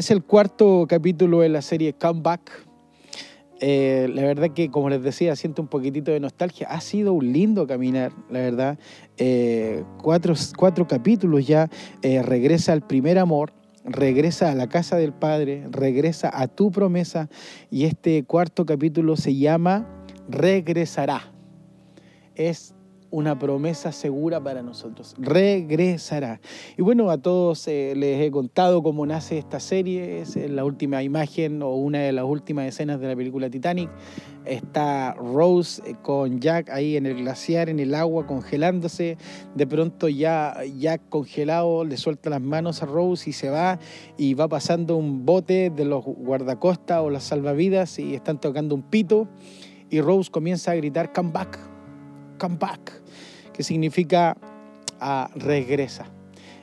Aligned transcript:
es 0.00 0.10
el 0.10 0.22
cuarto 0.24 0.86
capítulo 0.88 1.40
de 1.40 1.50
la 1.50 1.60
serie 1.60 1.92
Comeback. 1.92 2.66
Eh, 3.60 4.10
la 4.14 4.22
verdad 4.22 4.48
que, 4.54 4.70
como 4.70 4.88
les 4.88 5.02
decía, 5.02 5.36
siento 5.36 5.60
un 5.60 5.68
poquitito 5.68 6.10
de 6.10 6.20
nostalgia. 6.20 6.68
Ha 6.70 6.80
sido 6.80 7.12
un 7.12 7.30
lindo 7.34 7.66
caminar, 7.66 8.10
la 8.30 8.38
verdad. 8.38 8.78
Eh, 9.18 9.84
cuatro, 10.02 10.32
cuatro, 10.56 10.88
capítulos 10.88 11.46
ya. 11.46 11.68
Eh, 12.00 12.22
regresa 12.22 12.72
al 12.72 12.80
primer 12.80 13.18
amor, 13.18 13.52
regresa 13.84 14.50
a 14.50 14.54
la 14.54 14.70
casa 14.70 14.96
del 14.96 15.12
Padre, 15.12 15.66
regresa 15.70 16.30
a 16.32 16.48
tu 16.48 16.70
promesa. 16.70 17.28
Y 17.70 17.84
este 17.84 18.24
cuarto 18.24 18.64
capítulo 18.64 19.18
se 19.18 19.36
llama 19.36 19.86
Regresará. 20.30 21.30
Es 22.34 22.74
una 23.10 23.38
promesa 23.38 23.92
segura 23.92 24.42
para 24.42 24.62
nosotros. 24.62 25.14
Regresará. 25.18 26.40
Y 26.76 26.82
bueno, 26.82 27.10
a 27.10 27.18
todos 27.18 27.66
eh, 27.68 27.94
les 27.96 28.20
he 28.20 28.30
contado 28.30 28.82
cómo 28.82 29.06
nace 29.06 29.38
esta 29.38 29.60
serie. 29.60 30.20
Es 30.20 30.36
la 30.36 30.64
última 30.64 31.02
imagen 31.02 31.62
o 31.62 31.74
una 31.74 32.00
de 32.00 32.12
las 32.12 32.24
últimas 32.24 32.66
escenas 32.66 33.00
de 33.00 33.08
la 33.08 33.16
película 33.16 33.50
Titanic. 33.50 33.90
Está 34.44 35.14
Rose 35.14 35.82
eh, 35.84 35.96
con 36.02 36.40
Jack 36.40 36.70
ahí 36.70 36.96
en 36.96 37.06
el 37.06 37.16
glaciar, 37.16 37.68
en 37.68 37.80
el 37.80 37.94
agua, 37.94 38.26
congelándose. 38.26 39.18
De 39.54 39.66
pronto 39.66 40.08
ya 40.08 40.56
Jack 40.78 41.08
congelado 41.08 41.84
le 41.84 41.96
suelta 41.96 42.30
las 42.30 42.40
manos 42.40 42.82
a 42.82 42.86
Rose 42.86 43.30
y 43.30 43.32
se 43.32 43.50
va 43.50 43.78
y 44.16 44.34
va 44.34 44.48
pasando 44.48 44.96
un 44.96 45.26
bote 45.26 45.70
de 45.70 45.84
los 45.84 46.04
guardacostas 46.04 47.00
o 47.00 47.10
las 47.10 47.24
salvavidas 47.24 47.98
y 47.98 48.14
están 48.14 48.40
tocando 48.40 48.74
un 48.74 48.82
pito. 48.82 49.28
Y 49.90 50.00
Rose 50.00 50.30
comienza 50.30 50.70
a 50.70 50.76
gritar, 50.76 51.12
come 51.12 51.32
back, 51.32 51.58
come 52.40 52.56
back 52.56 53.00
que 53.52 53.62
significa 53.62 54.36
ah, 55.00 55.30
regresa. 55.36 56.06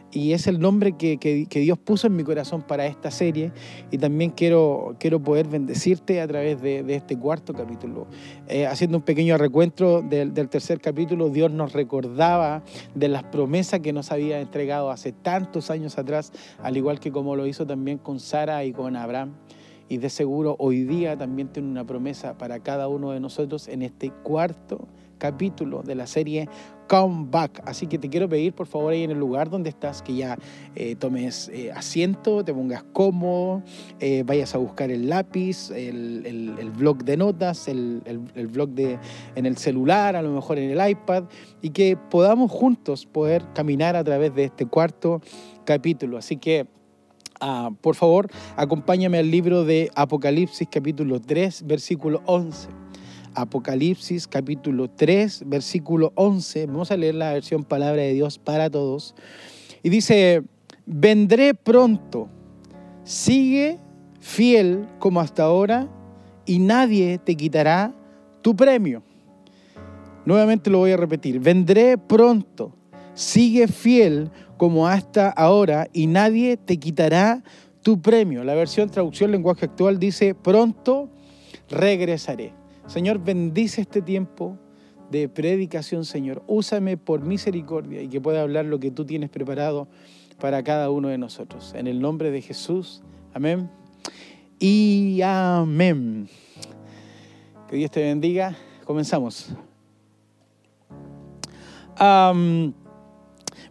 Y 0.09 0.31
es 0.31 0.47
el 0.47 0.59
nombre 0.59 0.93
que, 0.93 1.17
que, 1.17 1.59
Dios 1.59 1.77
puso 1.77 2.07
en 2.07 2.15
mi 2.15 2.23
corazón 2.23 2.63
para 2.63 2.87
esta 2.87 3.11
serie. 3.11 3.51
Y 3.91 3.97
también 3.97 4.31
quiero, 4.31 4.95
quiero 4.99 5.21
poder 5.21 5.47
bendecirte 5.47 6.21
a 6.21 6.27
través 6.27 6.61
de, 6.61 6.81
de 6.81 6.95
este 6.95 7.19
cuarto 7.19 7.53
capítulo. 7.53 8.07
Eh, 8.47 8.65
haciendo 8.65 8.97
un 8.97 9.03
pequeño 9.03 9.37
recuento 9.37 10.01
del, 10.01 10.33
del, 10.33 10.49
tercer 10.49 10.79
capítulo, 10.79 11.29
Dios 11.29 11.51
nos 11.51 11.73
recordaba 11.73 12.63
de 12.95 13.09
las 13.09 13.23
promesas 13.25 13.81
que 13.81 13.93
nos 13.93 14.11
había 14.11 14.39
entregado 14.39 14.89
hace 14.91 15.11
tantos 15.11 15.69
años 15.69 15.97
atrás, 15.97 16.31
al 16.63 16.77
igual 16.77 16.99
que 16.99 17.11
como 17.11 17.35
lo 17.35 17.45
hizo 17.45 17.67
también 17.67 17.97
con 17.97 18.19
Sara 18.19 18.63
y 18.63 18.71
con 18.71 18.95
Abraham. 18.95 19.33
Y 19.89 19.97
de 19.97 20.09
seguro 20.09 20.55
hoy 20.57 20.83
día 20.83 21.17
también 21.17 21.49
tiene 21.49 21.69
una 21.69 21.85
promesa 21.85 22.37
para 22.37 22.59
cada 22.59 22.87
uno 22.87 23.11
de 23.11 23.19
nosotros 23.19 23.67
en 23.67 23.81
este 23.81 24.09
cuarto 24.23 24.87
capítulo 25.17 25.81
de 25.83 25.95
la 25.95 26.07
serie 26.07 26.47
Come 26.87 27.27
Back. 27.29 27.61
Así 27.65 27.87
que 27.87 27.97
te 27.97 28.09
quiero 28.09 28.27
pedir, 28.29 28.53
por 28.53 28.67
favor, 28.67 28.93
ahí 28.93 29.03
en 29.03 29.11
el 29.11 29.19
lugar 29.19 29.49
donde 29.49 29.69
estás, 29.69 30.01
que 30.01 30.15
ya 30.15 30.37
eh, 30.75 30.95
tomes 30.95 31.49
eh, 31.49 31.71
asiento, 31.71 32.43
te 32.43 32.53
pongas 32.53 32.83
cómodo, 32.93 33.61
eh, 33.99 34.23
vayas 34.25 34.55
a 34.55 34.57
buscar 34.57 34.89
el 34.89 35.09
lápiz, 35.09 35.69
el, 35.71 36.25
el, 36.25 36.71
blog 36.71 37.03
de 37.03 37.17
notas, 37.17 37.67
el, 37.67 38.01
el, 38.05 38.47
blog 38.47 38.69
de, 38.69 38.99
en 39.35 39.45
el 39.45 39.57
celular, 39.57 40.15
a 40.15 40.21
lo 40.21 40.31
mejor 40.31 40.57
en 40.57 40.71
el 40.71 40.89
iPad, 40.89 41.25
y 41.61 41.71
que 41.71 41.97
podamos 41.97 42.51
juntos 42.51 43.05
poder 43.05 43.43
caminar 43.53 43.95
a 43.95 44.03
través 44.03 44.33
de 44.33 44.45
este 44.45 44.65
cuarto 44.65 45.21
capítulo. 45.65 46.17
Así 46.17 46.37
que 46.37 46.67
ah, 47.41 47.71
por 47.81 47.95
favor, 47.95 48.27
acompáñame 48.55 49.17
al 49.17 49.29
libro 49.29 49.63
de 49.63 49.91
Apocalipsis 49.95 50.67
capítulo 50.71 51.19
3, 51.19 51.65
versículo 51.67 52.21
11. 52.25 52.86
Apocalipsis 53.37 54.27
capítulo 54.27 54.89
3, 54.89 55.43
versículo 55.45 56.11
11. 56.15 56.65
Vamos 56.65 56.89
a 56.89 56.97
leer 56.97 57.13
la 57.13 57.33
versión 57.33 57.63
Palabra 57.63 58.01
de 58.01 58.13
Dios 58.13 58.39
para 58.39 58.71
todos. 58.71 59.13
Y 59.83 59.89
dice, 59.89 60.41
vendré 60.87 61.53
pronto, 61.53 62.29
sigue 63.03 63.79
fiel 64.19 64.87
como 64.97 65.19
hasta 65.19 65.43
ahora 65.43 65.87
y 66.47 66.57
nadie 66.57 67.19
te 67.19 67.35
quitará 67.35 67.93
tu 68.41 68.55
premio. 68.55 69.03
Nuevamente 70.25 70.71
lo 70.71 70.79
voy 70.79 70.91
a 70.91 70.97
repetir, 70.97 71.39
vendré 71.39 71.99
pronto, 71.99 72.73
sigue 73.13 73.67
fiel 73.67 74.31
como 74.57 74.87
hasta 74.87 75.29
ahora 75.29 75.87
y 75.93 76.07
nadie 76.07 76.57
te 76.57 76.77
quitará 76.77 77.43
tu 77.83 78.01
premio. 78.01 78.43
La 78.43 78.55
versión 78.55 78.89
traducción 78.89 79.31
lenguaje 79.31 79.65
actual 79.65 79.99
dice, 79.99 80.33
pronto 80.33 81.11
regresaré. 81.69 82.56
Señor, 82.87 83.19
bendice 83.19 83.81
este 83.81 84.01
tiempo 84.01 84.57
de 85.11 85.27
predicación, 85.27 86.05
Señor. 86.05 86.41
Úsame 86.47 86.95
por 86.95 87.21
misericordia 87.21 88.01
y 88.01 88.07
que 88.07 88.21
pueda 88.21 88.41
hablar 88.41 88.63
lo 88.63 88.79
que 88.79 88.91
tú 88.91 89.05
tienes 89.05 89.29
preparado 89.29 89.89
para 90.39 90.63
cada 90.63 90.89
uno 90.89 91.09
de 91.09 91.17
nosotros. 91.17 91.73
En 91.75 91.87
el 91.87 91.99
nombre 91.99 92.31
de 92.31 92.41
Jesús. 92.41 93.03
Amén. 93.33 93.69
Y 94.57 95.19
amén. 95.21 96.29
Que 97.69 97.75
Dios 97.75 97.91
te 97.91 98.01
bendiga. 98.03 98.55
Comenzamos. 98.85 99.49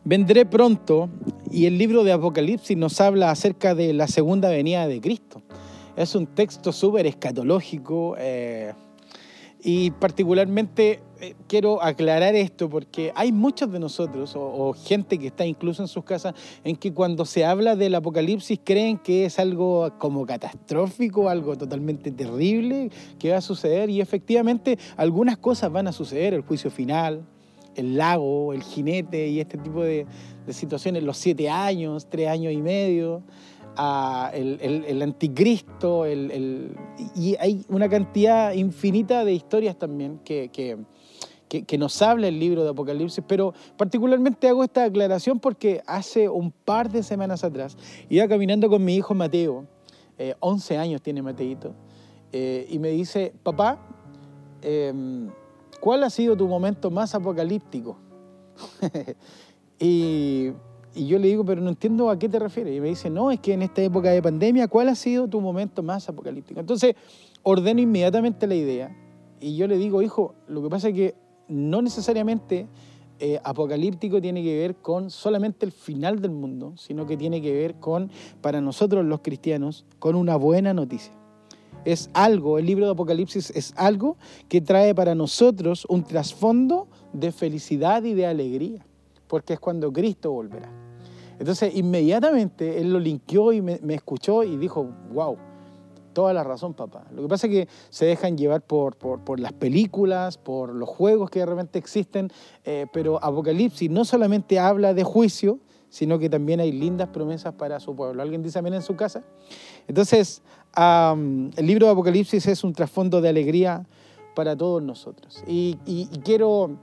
vendré 0.05 0.45
pronto 0.45 1.09
y 1.51 1.65
el 1.65 1.79
libro 1.79 2.05
de 2.05 2.13
Apocalipsis 2.13 2.77
nos 2.77 3.01
habla 3.01 3.31
acerca 3.31 3.75
de 3.75 3.95
la 3.95 4.09
segunda 4.09 4.51
venida 4.51 4.87
de 4.87 5.01
Cristo. 5.01 5.41
Es 5.97 6.15
un 6.15 6.27
texto 6.27 6.71
súper 6.71 7.07
escatológico. 7.07 8.15
Eh, 8.19 8.75
y 9.69 9.91
particularmente 9.91 11.01
eh, 11.21 11.35
quiero 11.49 11.83
aclarar 11.83 12.37
esto 12.37 12.71
porque 12.71 13.11
hay 13.17 13.33
muchos 13.33 13.73
de 13.73 13.81
nosotros 13.81 14.35
o, 14.37 14.73
gente 14.75 15.19
que 15.19 15.27
está 15.27 15.45
incluso 15.45 15.83
en 15.83 15.89
sus 15.89 16.05
casas 16.05 16.35
en 16.63 16.77
que 16.77 16.95
cuando 16.95 17.25
se 17.25 17.45
habla 17.45 17.75
del 17.75 17.97
apocalipsis 17.97 18.61
creen 18.63 18.97
que 18.97 19.25
es 19.25 19.41
algo 19.41 19.93
como 19.99 20.25
catastrófico, 20.25 21.29
algo 21.29 21.59
totalmente 21.59 22.13
terrible 22.13 22.93
que 23.19 23.33
va 23.33 23.39
a 23.39 23.41
suceder. 23.41 23.91
Y 23.91 24.01
efectivamente 24.01 24.79
algunas 24.97 25.37
cosas 25.37 25.73
van 25.73 25.89
a 25.89 25.93
suceder, 25.93 26.33
el 26.33 26.43
juicio 26.43 26.71
final, 26.71 27.27
el 27.75 27.97
lago, 27.97 28.53
el 28.53 28.63
jinete 28.63 29.27
y 29.27 29.41
este 29.41 29.59
tipo 29.59 29.83
de 29.83 30.07
situaciones, 30.49 31.03
los 31.03 31.17
siete 31.17 31.51
años, 31.51 32.07
tres 32.09 32.29
años 32.29 32.53
y 32.53 32.59
medio 32.59 33.25
el, 34.33 35.03
anticristo, 35.03 36.07
y 36.07 37.37
hay 37.39 37.65
una 37.69 37.89
cantidad 37.89 38.53
infinita 38.53 39.25
de 39.25 39.33
historias 39.33 39.77
también 39.79 40.19
que, 40.25 40.51
que, 40.51 41.79
nos 41.79 42.01
habla 42.03 42.29
el 42.29 42.39
libro 42.39 42.65
de 42.65 42.71
Apocalipsis, 42.71 43.23
pero 43.27 43.55
particularmente 43.77 44.49
hago 44.49 44.65
esta 44.65 44.85
aclaración 44.85 45.39
porque 45.39 45.83
hace 45.87 46.29
un 46.29 46.51
par 46.51 46.91
de 46.91 47.03
semanas 47.03 47.45
atrás 47.45 47.77
iba 48.09 48.27
caminando 48.29 48.69
con 48.69 48.85
mi 48.85 48.97
hijo 48.97 49.15
Mateo, 49.15 49.67
11 50.41 50.75
eh, 50.75 50.79
años 50.79 51.03
tiene 51.03 51.23
Mateito, 51.23 51.75
eh, 52.33 52.67
y 52.69 52.79
me 52.79 52.89
dice, 52.89 53.33
papá, 53.43 53.79
em, 54.63 55.31
¿cuál 55.81 56.03
ha 56.03 56.11
sido 56.11 56.37
tu 56.37 56.49
momento 56.49 56.91
más 56.91 57.15
apocalíptico? 57.15 57.99
y 59.79 60.51
y 60.97 61.07
yo 61.07 61.19
le 61.19 61.29
digo, 61.29 61.45
pero 61.45 61.61
no 61.61 61.69
entiendo 61.69 62.09
a 62.09 62.19
qué 62.19 62.29
te 62.29 62.39
refieres. 62.39 62.75
Y 62.75 62.81
me 62.81 62.89
dice, 62.89 63.11
no, 63.11 63.31
es 63.31 63.39
que 63.39 63.53
en 63.53 63.61
esta 63.61 63.83
época 63.83 64.11
de 64.11 64.23
pandemia, 64.23 64.67
¿cuál 64.67 64.89
ha 64.89 64.95
sido 64.95 65.29
tu 65.29 65.43
momento 65.43 65.83
más 65.83 66.09
apocalíptico? 66.09 66.59
Entonces, 66.59 66.97
ordeno 67.43 67.81
inmediatamente 67.81 68.47
la 68.47 68.55
idea. 68.55 68.97
Y 69.39 69.57
yo 69.57 69.67
le 69.69 69.77
digo, 69.77 70.01
hijo, 70.01 70.35
lo 70.49 70.63
que 70.63 70.71
pasa 70.71 70.89
es 70.89 70.95
que 70.95 71.15
no 71.49 71.83
necesariamente 71.83 72.67
eh, 73.19 73.39
apocalíptico 73.45 74.23
tiene 74.23 74.43
que 74.43 74.57
ver 74.57 74.77
con 74.77 75.11
solamente 75.11 75.67
el 75.67 75.73
final 75.73 76.21
del 76.21 76.31
mundo, 76.31 76.73
sino 76.79 77.07
que 77.07 77.19
tiene 77.19 77.43
que 77.43 77.53
ver 77.53 77.75
con, 77.75 78.11
para 78.41 78.63
nosotros 78.63 79.05
los 79.05 79.21
cristianos, 79.21 79.85
con 79.99 80.15
una 80.15 80.37
buena 80.37 80.73
noticia. 80.73 81.13
Es 81.85 82.11
algo, 82.15 82.59
el 82.59 82.65
libro 82.65 82.87
de 82.87 82.93
Apocalipsis 82.93 83.51
es 83.51 83.75
algo 83.77 84.17
que 84.49 84.63
trae 84.63 84.95
para 84.95 85.15
nosotros 85.15 85.87
un 85.91 86.05
trasfondo 86.05 86.89
de 87.13 87.33
felicidad 87.33 88.03
y 88.03 88.15
de 88.15 88.27
alegría, 88.27 88.85
porque 89.29 89.53
es 89.53 89.61
cuando 89.61 89.93
Cristo 89.93 90.33
volverá. 90.33 90.86
Entonces, 91.39 91.75
inmediatamente 91.75 92.81
él 92.81 92.93
lo 92.93 92.99
linkeó 92.99 93.53
y 93.53 93.61
me, 93.61 93.79
escuchó 93.91 94.43
y 94.43 94.57
dijo, 94.57 94.89
wow, 95.13 95.37
toda 96.13 96.33
la 96.33 96.43
razón, 96.43 96.75
papá. 96.75 97.05
Lo 97.13 97.23
que 97.23 97.29
pasa 97.29 97.47
es 97.47 97.53
que 97.53 97.69
se 97.91 98.07
dejan 98.07 98.39
llevar 98.39 98.63
por, 98.63 98.97
por, 98.97 99.39
las 99.39 99.53
películas, 99.53 100.39
por 100.39 100.75
los 100.75 100.89
juegos 100.89 101.31
que 101.31 101.41
de 101.41 101.47
repente 101.47 101.79
existen, 101.79 102.31
eh, 102.65 102.87
pero 102.93 103.23
Apocalipsis 103.23 103.91
no 103.91 104.05
solamente 104.05 104.59
habla 104.59 104.95
de 104.95 105.05
juicio, 105.05 105.59
sino 105.89 106.19
que 106.19 106.29
también 106.29 106.61
hay 106.61 106.73
lindas 106.73 107.09
promesas 107.09 107.55
para 107.55 107.81
su 107.81 107.95
pueblo. 107.95 108.23
¿Alguien 108.23 108.43
dice 108.43 108.59
amén 108.59 108.75
en 108.75 108.83
su 108.83 108.97
casa? 108.97 109.23
Entonces, 109.87 110.43
el 110.77 111.67
libro 111.67 111.87
de 111.87 111.93
Apocalipsis 111.93 112.47
es 112.47 112.65
un 112.65 112.73
trasfondo 112.73 113.21
de 113.21 113.29
alegría 113.29 113.87
para 114.35 114.57
todos 114.57 114.83
nosotros. 114.83 115.43
y 115.47 115.77
quiero 116.25 116.79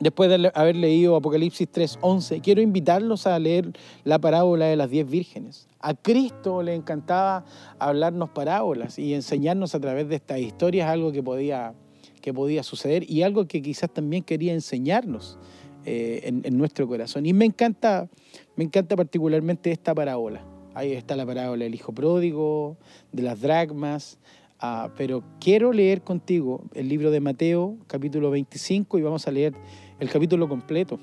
después 0.00 0.30
de 0.30 0.50
haber 0.54 0.76
leído 0.76 1.16
Apocalipsis 1.16 1.68
3:11, 1.70 2.40
quiero 2.40 2.60
invitarlos 2.60 3.26
a 3.26 3.38
leer 3.38 3.72
la 4.04 4.18
parábola 4.18 4.66
de 4.66 4.76
las 4.76 4.90
diez 4.90 5.08
vírgenes. 5.08 5.68
A 5.80 5.94
Cristo 5.94 6.62
le 6.62 6.74
encantaba 6.74 7.44
hablarnos 7.78 8.30
parábolas 8.30 8.98
y 8.98 9.14
enseñarnos 9.14 9.74
a 9.74 9.80
través 9.80 10.08
de 10.08 10.16
estas 10.16 10.40
historias 10.40 10.88
algo 10.88 11.12
que 11.12 11.22
podía, 11.22 11.74
que 12.20 12.34
podía 12.34 12.62
suceder 12.62 13.08
y 13.08 13.22
algo 13.22 13.46
que 13.46 13.62
quizás 13.62 13.90
también 13.90 14.22
quería 14.24 14.52
enseñarnos 14.52 15.38
eh, 15.84 16.20
en, 16.44 16.58
nuestro 16.58 16.86
corazón. 16.86 17.24
Y 17.24 17.32
me 17.32 17.44
encanta, 17.44 18.08
me 18.56 18.64
encanta 18.64 18.96
particularmente 18.96 19.70
esta 19.70 19.94
parábola. 19.94 20.44
Ahí 20.74 20.92
está 20.92 21.16
la 21.16 21.24
parábola 21.24 21.64
del 21.64 21.74
hijo 21.74 21.92
pródigo, 21.92 22.76
de 23.12 23.22
las 23.22 23.40
dragmas. 23.40 24.18
Ah, 24.60 24.90
pero 24.96 25.22
quiero 25.40 25.72
leer 25.72 26.02
contigo 26.02 26.64
el 26.74 26.88
libro 26.88 27.10
de 27.10 27.20
Mateo, 27.20 27.76
capítulo 27.86 28.30
25, 28.30 28.98
y 28.98 29.02
vamos 29.02 29.28
a 29.28 29.30
leer 29.30 29.54
el 30.00 30.08
capítulo 30.10 30.48
completo. 30.48 30.98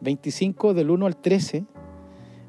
25 0.00 0.74
del 0.74 0.90
1 0.90 1.06
al 1.06 1.16
13, 1.16 1.64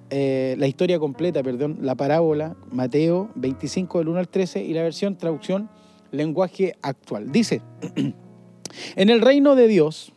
eh, 0.10 0.56
la 0.58 0.68
historia 0.68 1.00
completa, 1.00 1.44
perdón, 1.44 1.80
la 1.82 1.96
parábola, 1.96 2.56
Mateo 2.72 3.30
25 3.36 4.00
del 4.00 4.08
1 4.10 4.20
al 4.20 4.30
13 4.30 4.64
y 4.64 4.74
la 4.74 4.84
versión 4.84 5.18
traducción 5.18 5.70
lenguaje 6.12 6.76
actual. 6.82 7.32
Dice, 7.32 7.62
en 8.96 9.10
el 9.10 9.22
reino 9.22 9.56
de 9.56 9.68
Dios 9.68 10.14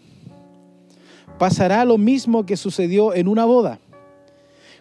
pasará 1.38 1.84
lo 1.84 1.98
mismo 1.98 2.46
que 2.46 2.56
sucedió 2.56 3.14
en 3.14 3.28
una 3.28 3.44
boda. 3.44 3.80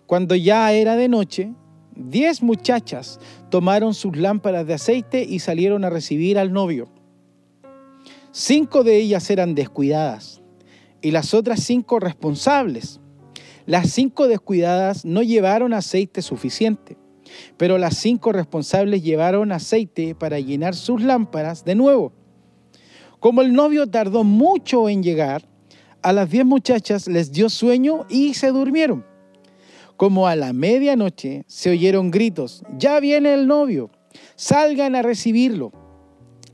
Cuando 0.06 0.36
ya 0.36 0.71
era 0.74 0.95
de 0.95 1.07
noche, 1.07 1.53
diez 1.95 2.44
muchachas 2.44 3.19
tomaron 3.50 3.94
sus 3.94 4.15
lámparas 4.18 4.68
de 4.68 4.75
aceite 4.75 5.24
y 5.24 5.39
salieron 5.39 5.86
a 5.86 5.89
recibir 5.89 6.38
al 6.38 6.51
novio. 6.51 6.89
Cinco 8.31 8.83
de 8.83 8.97
ellas 8.97 9.29
eran 9.29 9.56
descuidadas 9.56 10.43
y 11.03 11.11
las 11.11 11.35
otras 11.35 11.59
cinco 11.59 12.00
responsables. 12.00 13.00
Las 13.67 13.91
cinco 13.91 14.27
descuidadas 14.27 15.05
no 15.05 15.21
llevaron 15.21 15.73
aceite 15.73 16.21
suficiente, 16.21 16.97
pero 17.57 17.77
las 17.77 17.97
cinco 17.97 18.31
responsables 18.31 19.03
llevaron 19.03 19.51
aceite 19.51 20.15
para 20.15 20.39
llenar 20.39 20.75
sus 20.75 21.01
lámparas 21.01 21.63
de 21.65 21.75
nuevo. 21.75 22.13
Como 23.19 23.41
el 23.41 23.53
novio 23.53 23.88
tardó 23.88 24.23
mucho 24.23 24.89
en 24.89 25.03
llegar, 25.03 25.47
a 26.01 26.13
las 26.13 26.29
diez 26.29 26.45
muchachas 26.45 27.07
les 27.07 27.31
dio 27.31 27.50
sueño 27.50 28.05
y 28.09 28.33
se 28.33 28.47
durmieron. 28.47 29.05
Como 29.97 30.27
a 30.27 30.35
la 30.35 30.51
medianoche 30.51 31.44
se 31.47 31.69
oyeron 31.69 32.11
gritos, 32.11 32.63
ya 32.77 33.00
viene 33.00 33.33
el 33.33 33.47
novio, 33.47 33.91
salgan 34.35 34.95
a 34.95 35.01
recibirlo. 35.01 35.71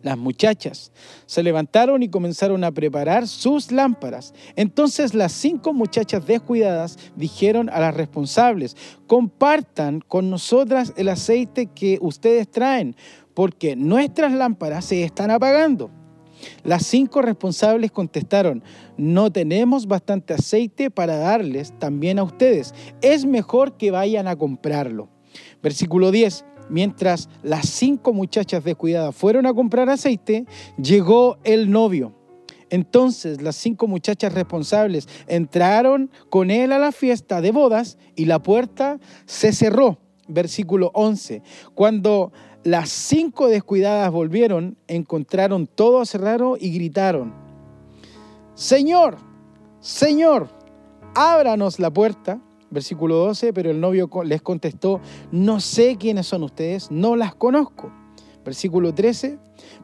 Las 0.01 0.17
muchachas 0.17 0.91
se 1.25 1.43
levantaron 1.43 2.01
y 2.03 2.09
comenzaron 2.09 2.63
a 2.63 2.71
preparar 2.71 3.27
sus 3.27 3.71
lámparas. 3.71 4.33
Entonces 4.55 5.13
las 5.13 5.33
cinco 5.33 5.73
muchachas 5.73 6.25
descuidadas 6.25 6.97
dijeron 7.15 7.69
a 7.69 7.79
las 7.79 7.93
responsables, 7.93 8.77
compartan 9.07 9.99
con 9.99 10.29
nosotras 10.29 10.93
el 10.95 11.09
aceite 11.09 11.67
que 11.67 11.97
ustedes 12.01 12.49
traen, 12.49 12.95
porque 13.33 13.75
nuestras 13.75 14.31
lámparas 14.31 14.85
se 14.85 15.03
están 15.03 15.31
apagando. 15.31 15.91
Las 16.63 16.85
cinco 16.85 17.21
responsables 17.21 17.91
contestaron, 17.91 18.63
no 18.97 19.31
tenemos 19.31 19.87
bastante 19.87 20.33
aceite 20.33 20.89
para 20.89 21.17
darles 21.17 21.77
también 21.79 22.19
a 22.19 22.23
ustedes. 22.23 22.73
Es 23.01 23.25
mejor 23.25 23.75
que 23.75 23.91
vayan 23.91 24.27
a 24.27 24.37
comprarlo. 24.37 25.09
Versículo 25.61 26.11
10. 26.11 26.45
Mientras 26.69 27.30
las 27.44 27.68
cinco 27.68 28.13
muchachas 28.13 28.63
descuidadas 28.63 29.16
fueron 29.16 29.45
a 29.45 29.54
comprar 29.54 29.89
aceite, 29.89 30.45
llegó 30.81 31.38
el 31.44 31.71
novio. 31.71 32.16
Entonces 32.69 33.42
las 33.42 33.56
cinco 33.56 33.88
muchachas 33.88 34.33
responsables 34.33 35.07
entraron 35.27 36.12
con 36.30 36.51
él 36.51 36.71
a 36.71 36.80
la 36.80 36.92
fiesta 36.92 37.42
de 37.42 37.51
bodas 37.51 37.98
y 38.16 38.25
la 38.25 38.42
puerta 38.42 39.00
se 39.25 39.51
cerró. 39.51 39.98
Versículo 40.27 40.92
11. 40.94 41.42
Cuando 41.74 42.31
las 42.63 42.89
cinco 42.89 43.48
descuidadas 43.48 44.12
volvieron, 44.12 44.77
encontraron 44.88 45.66
todo 45.66 46.06
cerrado 46.06 46.57
y 46.60 46.71
gritaron, 46.71 47.33
Señor, 48.54 49.18
Señor, 49.80 50.50
ábranos 51.16 51.80
la 51.80 51.92
puerta. 51.92 52.42
Versículo 52.71 53.16
12, 53.16 53.54
pero 53.54 53.71
el 53.71 53.80
novio 53.80 54.10
les 54.24 54.42
contestó, 54.42 55.01
no 55.31 55.60
sé 55.60 55.98
quiénes 55.98 56.27
son 56.27 56.44
ustedes, 56.44 56.92
no 56.92 57.16
las 57.16 57.36
conozco. 57.36 57.92
Versículo 58.45 58.94
13, 58.94 59.38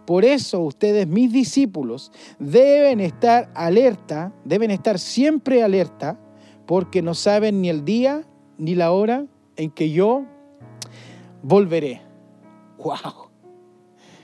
por 0.06 0.24
eso 0.24 0.62
ustedes, 0.62 1.08
mis 1.08 1.32
discípulos, 1.32 2.12
deben 2.40 3.00
estar 3.00 3.52
alerta, 3.54 4.34
deben 4.44 4.72
estar 4.72 5.00
siempre 5.00 5.64
alerta, 5.64 6.20
porque 6.66 7.02
no 7.02 7.14
saben 7.14 7.62
ni 7.62 7.70
el 7.70 7.86
día 7.86 8.24
ni 8.58 8.76
la 8.76 8.92
hora 8.92 9.26
en 9.56 9.72
que 9.72 9.92
yo 9.92 10.26
volveré. 11.44 12.02
¡Wow! 12.78 13.30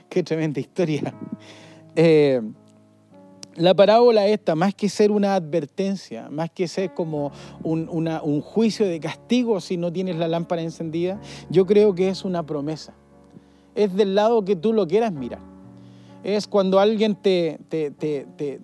¡Qué 0.08 0.22
tremenda 0.22 0.60
historia! 0.60 1.14
Eh, 1.94 2.40
la 3.56 3.74
parábola 3.74 4.26
esta, 4.26 4.54
más 4.54 4.74
que 4.74 4.88
ser 4.88 5.10
una 5.10 5.34
advertencia, 5.34 6.28
más 6.30 6.50
que 6.50 6.68
ser 6.68 6.94
como 6.94 7.32
un, 7.62 8.40
juicio 8.40 8.86
de 8.86 8.98
castigo 9.00 9.60
si 9.60 9.76
no 9.76 9.92
tienes 9.92 10.16
la 10.16 10.28
lámpara 10.28 10.62
encendida, 10.62 11.20
yo 11.50 11.66
creo 11.66 11.94
que 11.94 12.08
es 12.08 12.24
una 12.24 12.44
promesa. 12.44 12.94
Es 13.74 13.94
del 13.94 14.14
lado 14.14 14.44
que 14.44 14.56
tú 14.56 14.72
lo 14.72 14.86
quieras 14.86 15.12
mirar. 15.12 15.40
Es 16.22 16.46
cuando 16.46 16.78
alguien 16.78 17.16
te, 17.16 17.58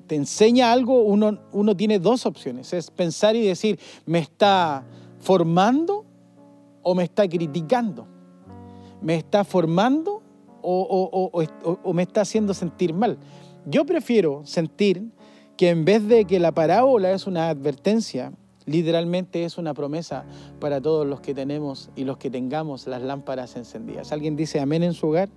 enseña 0.09 0.73
algo, 0.73 1.03
uno, 1.03 1.77
tiene 1.77 1.99
dos 1.99 2.25
opciones. 2.25 2.73
Es 2.73 2.91
pensar 2.91 3.37
y 3.37 3.47
decir, 3.47 3.79
¿me 4.07 4.21
está 4.21 4.85
formando 5.19 6.05
o 6.83 6.95
me 6.95 7.05
está 7.05 7.29
criticando? 7.29 8.07
¿Me 9.03 9.17
está 9.17 9.45
formando 9.45 10.23
o, 10.63 11.93
me 11.93 12.03
está 12.03 12.23
haciendo 12.23 12.55
sentir 12.55 12.95
mal? 12.95 13.19
Yo 13.71 13.85
prefiero 13.85 14.47
sentir 14.47 15.11
que 15.59 15.69
en 15.69 15.85
vez 15.85 16.07
de 16.09 16.25
que 16.25 16.39
la 16.41 16.53
parábola 16.53 17.13
es 17.13 17.27
una 17.27 17.51
advertencia, 17.51 18.33
literalmente 18.65 19.45
es 19.45 19.59
una 19.59 19.75
promesa 19.75 20.25
para 20.59 20.81
todos 20.81 21.07
los 21.07 21.21
que 21.21 21.35
tenemos 21.35 21.91
y 21.95 22.05
los 22.05 22.17
que 22.17 22.31
tengamos 22.31 22.87
las 22.87 23.03
lámparas 23.03 23.57
encendidas. 23.57 24.11
¿Alguien 24.11 24.37
dice 24.37 24.61
amén 24.61 24.83
en 24.83 24.95
su 24.95 25.09
hogar? 25.09 25.29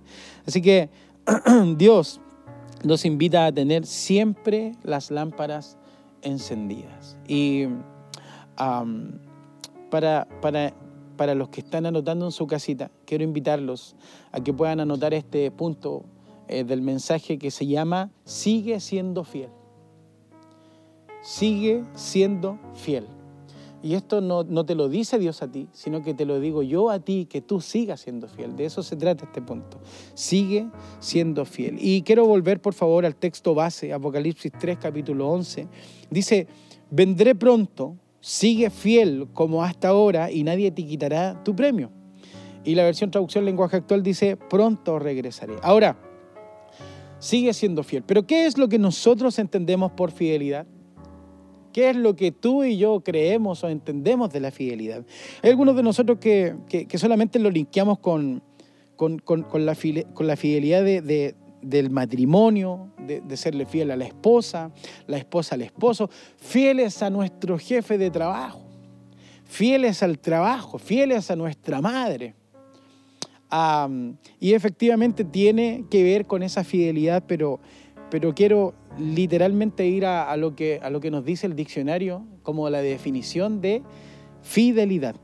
Así 0.46 0.62
que 0.62 0.88
Dios 1.76 2.20
nos 2.84 3.04
invita 3.04 3.44
a 3.44 3.52
tener 3.52 3.84
siempre 3.84 4.76
las 4.82 5.10
lámparas 5.10 5.76
encendidas. 6.22 7.18
Y 7.28 7.66
para, 9.90 10.26
para 10.40 10.72
para 11.16 11.34
los 11.34 11.50
que 11.50 11.60
están 11.60 11.86
anotando 11.86 12.24
en 12.24 12.32
su 12.32 12.46
casita, 12.46 12.90
quiero 13.04 13.24
invitarlos 13.24 13.94
a 14.32 14.40
que 14.40 14.52
puedan 14.52 14.80
anotar 14.80 15.14
este 15.14 15.50
punto 15.50 16.04
eh, 16.52 16.64
del 16.64 16.82
mensaje 16.82 17.38
que 17.38 17.50
se 17.50 17.66
llama 17.66 18.10
Sigue 18.24 18.80
siendo 18.80 19.24
fiel. 19.24 19.50
Sigue 21.22 21.84
siendo 21.94 22.58
fiel. 22.74 23.06
Y 23.82 23.94
esto 23.94 24.20
no, 24.20 24.44
no, 24.44 24.64
te 24.64 24.76
lo 24.76 24.88
dice 24.88 25.18
Dios 25.18 25.42
a 25.42 25.50
ti, 25.50 25.68
sino 25.72 26.02
que 26.02 26.14
te 26.14 26.24
lo 26.24 26.38
digo 26.38 26.62
yo 26.62 26.90
a 26.90 27.00
ti, 27.00 27.26
que 27.26 27.40
tú 27.40 27.60
sigas 27.60 28.00
siendo 28.00 28.28
fiel. 28.28 28.54
De 28.54 28.64
eso 28.64 28.82
se 28.82 28.94
trata 28.94 29.24
este 29.24 29.42
punto. 29.42 29.80
Sigue 30.14 30.68
siendo 31.00 31.44
fiel. 31.44 31.78
Y 31.80 32.02
quiero 32.02 32.24
volver, 32.26 32.60
por 32.60 32.74
favor, 32.74 33.04
al 33.04 33.16
texto 33.16 33.54
base, 33.54 33.92
Apocalipsis 33.92 34.52
3, 34.52 34.78
capítulo 34.78 35.28
11. 35.30 35.66
Dice, 36.10 36.46
vendré 36.90 37.34
pronto 37.34 37.96
sigue 38.20 38.70
fiel 38.70 39.26
como 39.34 39.64
hasta 39.64 39.88
ahora 39.88 40.30
y 40.30 40.44
nadie 40.44 40.70
te 40.70 40.86
quitará 40.86 41.42
tu 41.42 41.54
premio. 41.54 41.90
Y 42.64 42.76
la 42.76 42.84
versión 42.84 43.10
traducción 43.10 43.44
lenguaje 43.44 43.76
actual 43.76 44.04
dice, 44.04 44.36
pronto 44.36 45.00
regresaré. 45.00 45.56
Ahora, 45.62 45.98
sigue 47.22 47.54
siendo 47.54 47.84
fiel. 47.84 48.02
Pero 48.02 48.26
¿qué 48.26 48.46
es 48.46 48.58
lo 48.58 48.68
que 48.68 48.78
nosotros 48.78 49.38
entendemos 49.38 49.92
por 49.92 50.10
fidelidad? 50.10 50.66
¿Qué 51.72 51.90
es 51.90 51.96
lo 51.96 52.16
que 52.16 52.32
tú 52.32 52.64
y 52.64 52.76
yo 52.76 53.00
creemos 53.00 53.62
o 53.62 53.68
entendemos 53.68 54.30
de 54.32 54.40
la 54.40 54.50
fidelidad? 54.50 55.06
Hay 55.42 55.50
algunos 55.50 55.76
de 55.76 55.84
nosotros 55.84 56.18
que, 56.18 56.54
solamente 56.96 57.38
lo 57.38 57.48
linkeamos 57.48 58.00
con, 58.00 58.42
con, 58.96 59.22
la, 59.64 59.76
con 60.12 60.26
la, 60.26 60.36
fidelidad 60.36 60.82
de, 60.82 61.34
del 61.62 61.90
matrimonio, 61.90 62.90
de, 62.98 63.36
serle 63.36 63.66
fiel 63.66 63.92
a 63.92 63.96
la 63.96 64.04
esposa, 64.04 64.72
la 65.06 65.16
esposa 65.16 65.54
al 65.54 65.62
esposo, 65.62 66.10
fieles 66.36 67.02
a 67.02 67.08
nuestro 67.08 67.56
jefe 67.56 67.98
de 67.98 68.10
trabajo, 68.10 68.66
fieles 69.44 70.02
al 70.02 70.18
trabajo, 70.18 70.78
fieles 70.78 71.30
a 71.30 71.36
nuestra 71.36 71.80
madre. 71.80 72.34
Y 74.40 74.54
efectivamente 74.54 75.24
tiene 75.24 75.84
que 75.90 76.02
ver 76.02 76.26
con 76.26 76.42
esa 76.42 76.64
fidelidad, 76.64 77.24
pero, 77.26 77.60
pero 78.10 78.34
quiero 78.34 78.74
literalmente 78.98 79.86
ir 79.86 80.06
a, 80.06 80.34
lo 80.36 80.56
que, 80.56 80.80
a 80.82 80.90
lo 80.90 81.00
que 81.00 81.10
nos 81.10 81.24
dice 81.24 81.46
el 81.46 81.56
diccionario 81.56 82.24
como 82.42 82.68
la 82.70 82.80
definición 82.80 83.60
de 83.60 83.82
fidelidad. 84.42 85.16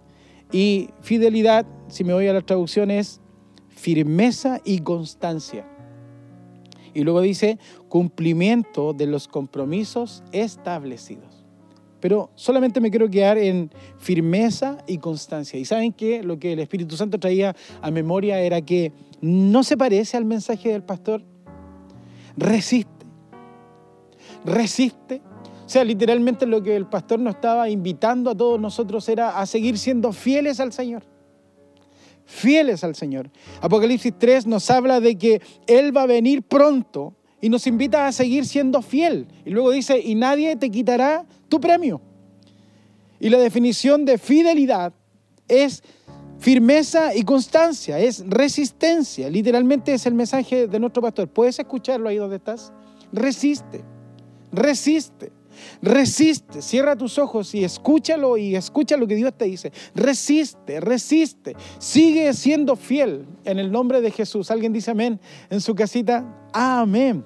Y 0.52 0.90
fidelidad, 1.00 1.66
si 1.88 2.04
me 2.04 2.12
voy 2.12 2.26
a 2.26 2.32
la 2.32 2.40
traducción, 2.42 2.90
es 2.90 3.20
firmeza 3.68 4.60
y 4.64 4.80
constancia. 4.80 5.66
Y 6.94 7.04
luego 7.04 7.20
dice 7.20 7.58
cumplimiento 7.88 8.92
de 8.92 9.06
los 9.06 9.28
compromisos 9.28 10.22
establecidos. 10.32 11.37
Pero 12.00 12.30
solamente 12.34 12.80
me 12.80 12.90
quiero 12.90 13.10
quedar 13.10 13.38
en 13.38 13.70
firmeza 13.98 14.78
y 14.86 14.98
constancia. 14.98 15.58
¿Y 15.58 15.64
saben 15.64 15.92
qué? 15.92 16.22
Lo 16.22 16.38
que 16.38 16.52
el 16.52 16.60
Espíritu 16.60 16.96
Santo 16.96 17.18
traía 17.18 17.56
a 17.82 17.90
memoria 17.90 18.40
era 18.40 18.60
que 18.60 18.92
no 19.20 19.64
se 19.64 19.76
parece 19.76 20.16
al 20.16 20.24
mensaje 20.24 20.70
del 20.70 20.82
pastor. 20.82 21.22
Resiste. 22.36 23.06
Resiste. 24.44 25.20
O 25.66 25.68
sea, 25.68 25.84
literalmente 25.84 26.46
lo 26.46 26.62
que 26.62 26.76
el 26.76 26.86
pastor 26.86 27.18
nos 27.18 27.34
estaba 27.34 27.68
invitando 27.68 28.30
a 28.30 28.34
todos 28.34 28.58
nosotros 28.58 29.06
era 29.08 29.38
a 29.38 29.44
seguir 29.44 29.76
siendo 29.76 30.12
fieles 30.12 30.60
al 30.60 30.72
Señor. 30.72 31.02
fieles 32.24 32.84
al 32.84 32.94
Señor. 32.94 33.30
Apocalipsis 33.60 34.12
3 34.18 34.46
nos 34.46 34.70
habla 34.70 35.00
de 35.00 35.16
que 35.16 35.42
Él 35.66 35.96
va 35.96 36.02
a 36.02 36.06
venir 36.06 36.42
pronto 36.42 37.14
y 37.40 37.48
nos 37.48 37.66
invita 37.66 38.06
a 38.06 38.12
seguir 38.12 38.46
siendo 38.46 38.82
fiel. 38.82 39.26
Y 39.44 39.50
luego 39.50 39.70
dice, 39.70 39.98
y 39.98 40.14
nadie 40.14 40.56
te 40.56 40.70
quitará 40.70 41.24
tu 41.48 41.60
premio. 41.60 42.00
Y 43.20 43.28
la 43.30 43.38
definición 43.38 44.04
de 44.04 44.18
fidelidad 44.18 44.92
es 45.46 45.82
firmeza 46.38 47.14
y 47.14 47.22
constancia, 47.22 47.98
es 47.98 48.24
resistencia. 48.28 49.28
Literalmente 49.28 49.92
es 49.92 50.06
el 50.06 50.14
mensaje 50.14 50.66
de 50.66 50.80
nuestro 50.80 51.02
pastor. 51.02 51.28
¿Puedes 51.28 51.58
escucharlo 51.58 52.08
ahí 52.08 52.16
donde 52.16 52.36
estás? 52.36 52.72
Resiste, 53.12 53.82
resiste. 54.52 55.32
Resiste, 55.82 56.62
cierra 56.62 56.96
tus 56.96 57.18
ojos 57.18 57.54
y 57.54 57.64
escúchalo 57.64 58.36
y 58.36 58.56
escucha 58.56 58.96
lo 58.96 59.06
que 59.06 59.14
Dios 59.14 59.32
te 59.36 59.46
dice. 59.46 59.72
Resiste, 59.94 60.80
resiste. 60.80 61.56
Sigue 61.78 62.32
siendo 62.34 62.76
fiel 62.76 63.26
en 63.44 63.58
el 63.58 63.70
nombre 63.70 64.00
de 64.00 64.10
Jesús. 64.10 64.50
¿Alguien 64.50 64.72
dice 64.72 64.90
amén 64.90 65.20
en 65.50 65.60
su 65.60 65.74
casita? 65.74 66.24
Amén. 66.52 67.24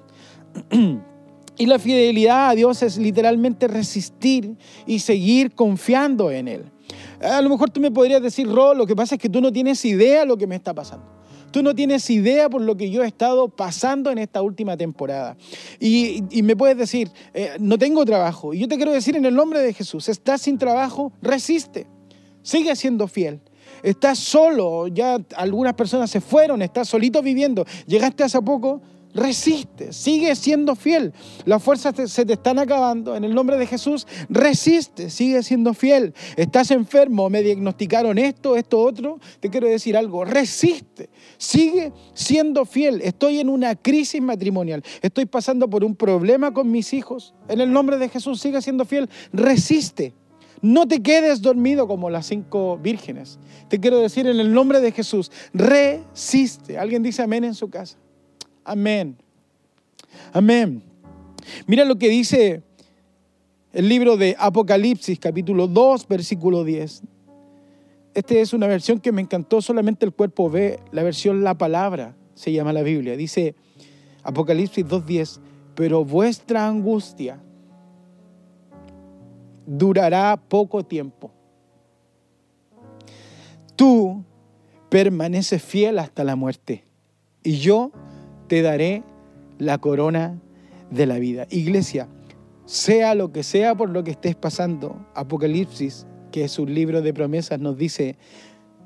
Y 1.55 1.67
la 1.67 1.77
fidelidad 1.77 2.49
a 2.49 2.55
Dios 2.55 2.81
es 2.81 2.97
literalmente 2.97 3.67
resistir 3.67 4.57
y 4.87 4.99
seguir 4.99 5.53
confiando 5.53 6.31
en 6.31 6.47
Él. 6.47 6.63
A 7.21 7.41
lo 7.41 7.49
mejor 7.49 7.69
tú 7.69 7.79
me 7.79 7.91
podrías 7.91 8.23
decir, 8.23 8.47
Ro, 8.49 8.73
lo 8.73 8.87
que 8.87 8.95
pasa 8.95 9.15
es 9.15 9.21
que 9.21 9.29
tú 9.29 9.39
no 9.39 9.51
tienes 9.51 9.85
idea 9.85 10.21
de 10.21 10.25
lo 10.25 10.35
que 10.35 10.47
me 10.47 10.55
está 10.55 10.73
pasando. 10.73 11.12
Tú 11.53 11.61
no 11.61 11.75
tienes 11.75 12.09
idea 12.09 12.49
por 12.49 12.61
lo 12.61 12.75
que 12.75 12.89
yo 12.89 13.03
he 13.03 13.07
estado 13.07 13.47
pasando 13.47 14.09
en 14.09 14.17
esta 14.17 14.41
última 14.41 14.75
temporada. 14.75 15.37
Y, 15.79 16.23
me 16.41 16.55
puedes 16.55 16.75
decir, 16.75 17.11
eh, 17.35 17.51
no 17.59 17.77
tengo 17.77 18.03
trabajo. 18.05 18.55
Y 18.55 18.59
yo 18.61 18.67
te 18.67 18.75
quiero 18.75 18.91
decir 18.91 19.15
en 19.15 19.23
el 19.23 19.35
nombre 19.35 19.59
de 19.59 19.71
Jesús, 19.71 20.09
estás 20.09 20.41
sin 20.41 20.57
trabajo, 20.57 21.13
resiste. 21.21 21.85
Sigue 22.41 22.75
siendo 22.75 23.07
fiel. 23.07 23.39
Estás 23.83 24.17
solo, 24.17 24.87
ya 24.87 25.19
algunas 25.35 25.75
personas 25.75 26.09
se 26.09 26.21
fueron, 26.21 26.63
estás 26.63 26.89
solito 26.89 27.21
viviendo. 27.21 27.65
Llegaste 27.85 28.23
hace 28.23 28.41
poco, 28.41 28.81
resiste, 29.13 29.93
sigue 29.93 30.35
siendo 30.35 30.75
fiel. 30.75 31.13
Las 31.45 31.61
fuerzas 31.61 32.11
se 32.11 32.25
te 32.25 32.33
están 32.33 32.59
acabando. 32.59 33.15
En 33.15 33.23
el 33.23 33.33
nombre 33.33 33.57
de 33.57 33.67
Jesús, 33.67 34.07
resiste, 34.29 35.09
sigue 35.09 35.43
siendo 35.43 35.73
fiel. 35.73 36.13
Estás 36.35 36.71
enfermo, 36.71 37.29
me 37.29 37.41
diagnosticaron 37.41 38.17
esto, 38.17 38.55
esto, 38.55 38.79
otro. 38.79 39.19
Te 39.39 39.49
quiero 39.49 39.67
decir 39.67 39.95
algo, 39.97 40.25
resiste, 40.25 41.09
sigue 41.37 41.91
siendo 42.13 42.65
fiel. 42.65 43.01
Estoy 43.01 43.39
en 43.39 43.49
una 43.49 43.75
crisis 43.75 44.21
matrimonial, 44.21 44.83
estoy 45.01 45.25
pasando 45.25 45.69
por 45.69 45.83
un 45.83 45.95
problema 45.95 46.53
con 46.53 46.71
mis 46.71 46.93
hijos. 46.93 47.33
En 47.47 47.61
el 47.61 47.71
nombre 47.71 47.97
de 47.97 48.09
Jesús, 48.09 48.39
sigue 48.41 48.61
siendo 48.61 48.85
fiel, 48.85 49.09
resiste. 49.31 50.13
No 50.61 50.87
te 50.87 51.03
quedes 51.03 51.41
dormido 51.41 51.89
como 51.89 52.09
las 52.09 52.27
cinco 52.27 52.77
vírgenes. 52.77 53.37
Te 53.67 53.81
quiero 53.81 53.99
decir 53.99 54.27
en 54.27 54.39
el 54.39 54.53
nombre 54.53 54.79
de 54.79 54.93
Jesús, 54.93 55.29
resiste. 55.53 56.77
¿Alguien 56.77 57.03
dice 57.03 57.21
amén 57.21 57.43
en 57.43 57.53
su 57.53 57.69
casa? 57.69 57.97
Amén. 58.63 59.17
Amén. 60.31 60.83
Mira 61.67 61.85
lo 61.85 61.97
que 61.97 62.09
dice 62.09 62.63
el 63.71 63.89
libro 63.89 64.17
de 64.17 64.35
Apocalipsis, 64.39 65.19
capítulo 65.19 65.67
2, 65.67 66.07
versículo 66.07 66.63
10. 66.63 67.03
Esta 68.13 68.33
es 68.35 68.53
una 68.53 68.67
versión 68.67 68.99
que 68.99 69.11
me 69.11 69.21
encantó, 69.21 69.61
solamente 69.61 70.05
el 70.05 70.13
cuerpo 70.13 70.49
ve, 70.49 70.79
la 70.91 71.03
versión 71.03 71.43
La 71.43 71.57
Palabra 71.57 72.15
se 72.35 72.51
llama 72.51 72.71
la 72.71 72.83
Biblia. 72.83 73.17
Dice 73.17 73.55
Apocalipsis 74.21 74.85
2.10, 74.85 75.39
pero 75.75 76.05
vuestra 76.05 76.67
angustia 76.67 77.41
durará 79.65 80.37
poco 80.37 80.83
tiempo. 80.83 81.31
Tú 83.75 84.23
permaneces 84.89 85.61
fiel 85.61 85.97
hasta 85.97 86.23
la 86.23 86.35
muerte 86.35 86.83
y 87.41 87.57
yo 87.57 87.91
te 88.47 88.61
daré 88.61 89.03
la 89.57 89.77
corona 89.77 90.39
de 90.89 91.05
la 91.05 91.19
vida. 91.19 91.47
Iglesia, 91.49 92.07
sea 92.65 93.15
lo 93.15 93.31
que 93.31 93.43
sea 93.43 93.75
por 93.75 93.89
lo 93.89 94.03
que 94.03 94.11
estés 94.11 94.35
pasando, 94.35 95.05
Apocalipsis, 95.15 96.05
que 96.31 96.43
es 96.45 96.57
un 96.59 96.73
libro 96.73 97.01
de 97.01 97.13
promesas, 97.13 97.59
nos 97.59 97.77
dice, 97.77 98.17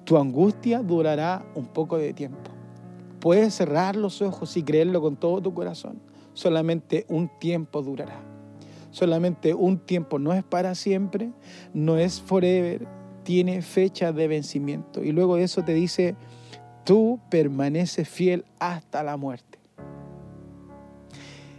tu 0.04 0.18
angustia 0.18 0.82
durará 0.82 1.46
un 1.56 1.68
poco 1.68 1.98
de 1.98 2.14
tiempo. 2.14 2.52
Puedes 3.20 3.54
cerrar 3.54 3.96
los 3.96 4.22
ojos 4.22 4.56
y 4.58 4.64
creerlo 4.64 5.02
con 5.02 5.16
todo 5.16 5.42
tu 5.42 5.54
corazón. 5.54 6.00
Solamente 6.34 7.06
un 7.10 7.30
tiempo 7.40 7.82
durará. 7.82 8.20
Solamente 8.92 9.54
un 9.54 9.80
tiempo. 9.80 10.20
No 10.20 10.34
es 10.34 10.44
para 10.44 10.76
siempre, 10.76 11.32
no 11.74 11.98
es 11.98 12.22
forever. 12.22 12.88
Tiene 13.24 13.62
fecha 13.62 14.12
de 14.12 14.28
vencimiento. 14.28 15.04
Y 15.04 15.12
luego 15.12 15.36
de 15.36 15.44
eso 15.44 15.64
te 15.64 15.74
dice, 15.74 16.16
tú 16.88 17.20
permaneces 17.30 18.08
fiel 18.08 18.46
hasta 18.60 19.04
la 19.04 19.18
muerte. 19.18 19.60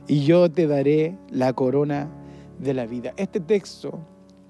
Y 0.07 0.25
yo 0.25 0.51
te 0.51 0.67
daré 0.67 1.19
la 1.29 1.53
corona 1.53 2.11
de 2.59 2.73
la 2.73 2.87
vida. 2.87 3.13
Este 3.19 3.39
texto 3.39 3.99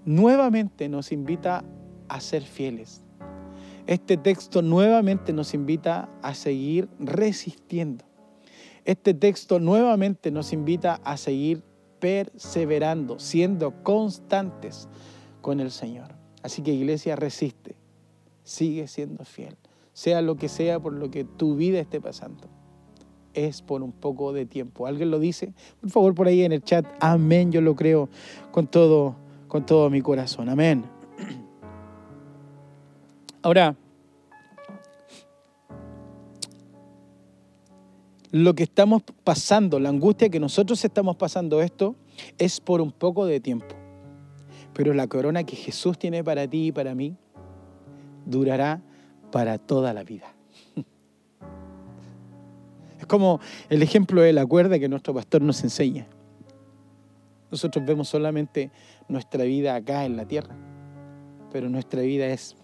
nuevamente 0.05 0.89
nos 0.89 1.11
invita 1.11 1.65
a 2.09 2.21
ser 2.21 2.43
fieles. 2.43 3.03
Este 3.89 4.17
texto 4.17 4.63
nuevamente 4.63 5.33
nos 5.33 5.53
invita 5.53 6.09
a 6.23 6.33
seguir 6.35 6.89
resistiendo. 7.01 8.05
Este 8.85 9.15
texto 9.15 9.59
nuevamente 9.59 10.31
nos 10.31 10.53
invita 10.53 11.01
a 11.03 11.17
seguir 11.17 11.65
perseverando, 11.99 13.19
siendo 13.19 13.83
constantes 13.83 14.89
con 15.41 15.59
el 15.59 15.73
Señor. 15.73 16.15
Así 16.45 16.63
que 16.63 16.73
iglesia, 16.73 17.17
resiste, 17.17 17.75
sigue 18.45 18.87
siendo 18.87 19.25
fiel 19.25 19.57
sea 19.99 20.23
lo 20.23 20.37
que 20.37 20.49
sea 20.49 20.79
por 20.79 20.93
lo 20.93 21.11
que 21.11 21.25
tu 21.25 21.57
vida 21.57 21.81
esté 21.81 22.01
pasando. 22.01 22.45
Es 23.35 23.63
por 23.63 23.83
un 23.83 23.91
poco 23.91 24.33
de 24.33 24.47
tiempo. 24.47 24.87
¿Alguien 24.87 25.11
lo 25.11 25.19
dice? 25.19 25.53
Por 25.81 25.91
favor, 25.91 26.15
por 26.15 26.29
ahí 26.29 26.45
en 26.45 26.53
el 26.53 26.63
chat. 26.63 26.87
Amén, 27.01 27.51
yo 27.51 27.61
lo 27.61 27.75
creo 27.75 28.09
con 28.53 28.69
todo, 28.69 29.17
con 29.49 29.67
todo 29.67 29.91
mi 29.91 30.01
corazón. 30.01 30.49
Amén. 30.51 30.85
Ahora, 33.43 33.75
lo 38.31 38.55
que 38.55 38.63
estamos 38.63 39.03
pasando, 39.25 39.81
la 39.81 39.89
angustia 39.89 40.29
que 40.29 40.39
nosotros 40.39 40.85
estamos 40.85 41.17
pasando 41.17 41.61
esto, 41.61 41.97
es 42.39 42.61
por 42.61 42.81
un 42.81 42.93
poco 42.93 43.27
de 43.27 43.41
tiempo. 43.41 43.75
Pero 44.75 44.95
la 44.95 45.09
corona 45.09 45.43
que 45.43 45.57
Jesús 45.57 45.99
tiene 45.99 46.23
para 46.23 46.47
ti 46.47 46.69
y 46.69 46.73
para 46.73 46.95
mí 46.95 47.17
durará 48.27 48.81
para 49.31 49.59
toda 49.59 49.93
la 49.93 50.05
vida. 50.05 50.33
Es 52.99 53.07
como 53.07 53.41
el 53.69 53.83
ejemplo 53.83 54.23
de 54.23 54.33
la 54.33 54.45
cuerda 54.45 54.79
que 54.79 54.89
nuestro 54.89 55.15
pastor 55.15 55.43
nos 55.43 55.63
enseña. 55.63 56.07
Nosotros 57.51 57.85
vemos 57.85 58.09
solamente 58.09 58.71
nuestra 59.09 59.45
vida 59.45 59.75
acá 59.75 60.05
en 60.05 60.17
la 60.17 60.27
tierra, 60.27 60.55
pero 61.51 61.69
nuestra 61.69 62.03
vida 62.03 62.27
es 62.27 62.57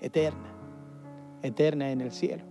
eterna, 0.00 0.52
eterna 1.42 1.90
en 1.90 2.00
el 2.00 2.10
cielo. 2.10 2.44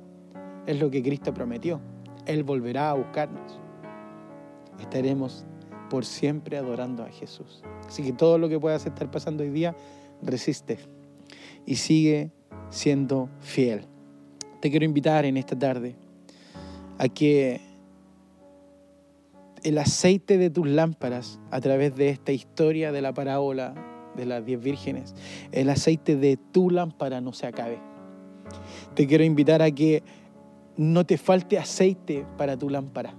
Es 0.65 0.79
lo 0.79 0.89
que 0.89 1.01
Cristo 1.01 1.34
prometió. 1.34 1.81
Él 2.25 2.43
volverá 2.43 2.91
a 2.91 2.93
buscarnos. 2.93 3.60
Estaremos 4.79 5.46
por 5.89 6.05
siempre 6.05 6.58
adorando 6.58 7.03
a 7.03 7.10
Jesús. 7.10 7.63
Así 7.88 8.03
que 8.03 8.13
todo 8.13 8.38
lo 8.38 8.48
que 8.48 8.60
puedas 8.60 8.86
estar 8.86 9.10
pasando 9.10 9.43
hoy 9.43 9.50
día, 9.50 9.75
resiste 10.22 10.77
y 11.65 11.75
sigue 11.75 12.31
siendo 12.69 13.29
fiel. 13.39 13.85
Te 14.59 14.69
quiero 14.69 14.85
invitar 14.85 15.25
en 15.25 15.38
esta 15.38 15.57
tarde 15.57 15.95
a 16.97 17.07
que 17.07 17.61
el 19.63 19.77
aceite 19.77 20.38
de 20.38 20.49
tus 20.49 20.67
lámparas, 20.67 21.39
a 21.51 21.59
través 21.61 21.95
de 21.95 22.09
esta 22.09 22.31
historia 22.31 22.91
de 22.91 23.01
la 23.01 23.13
parábola 23.13 23.73
de 24.15 24.25
las 24.25 24.45
diez 24.45 24.61
vírgenes, 24.61 25.15
el 25.51 25.69
aceite 25.69 26.15
de 26.15 26.38
tu 26.38 26.69
lámpara 26.69 27.21
no 27.21 27.33
se 27.33 27.47
acabe. 27.47 27.79
Te 28.95 29.07
quiero 29.07 29.23
invitar 29.23 29.61
a 29.61 29.71
que 29.71 30.03
no 30.77 31.05
te 31.05 31.17
falte 31.17 31.57
aceite 31.57 32.25
para 32.38 32.57
tu 32.57 32.69
lámpara. 32.69 33.13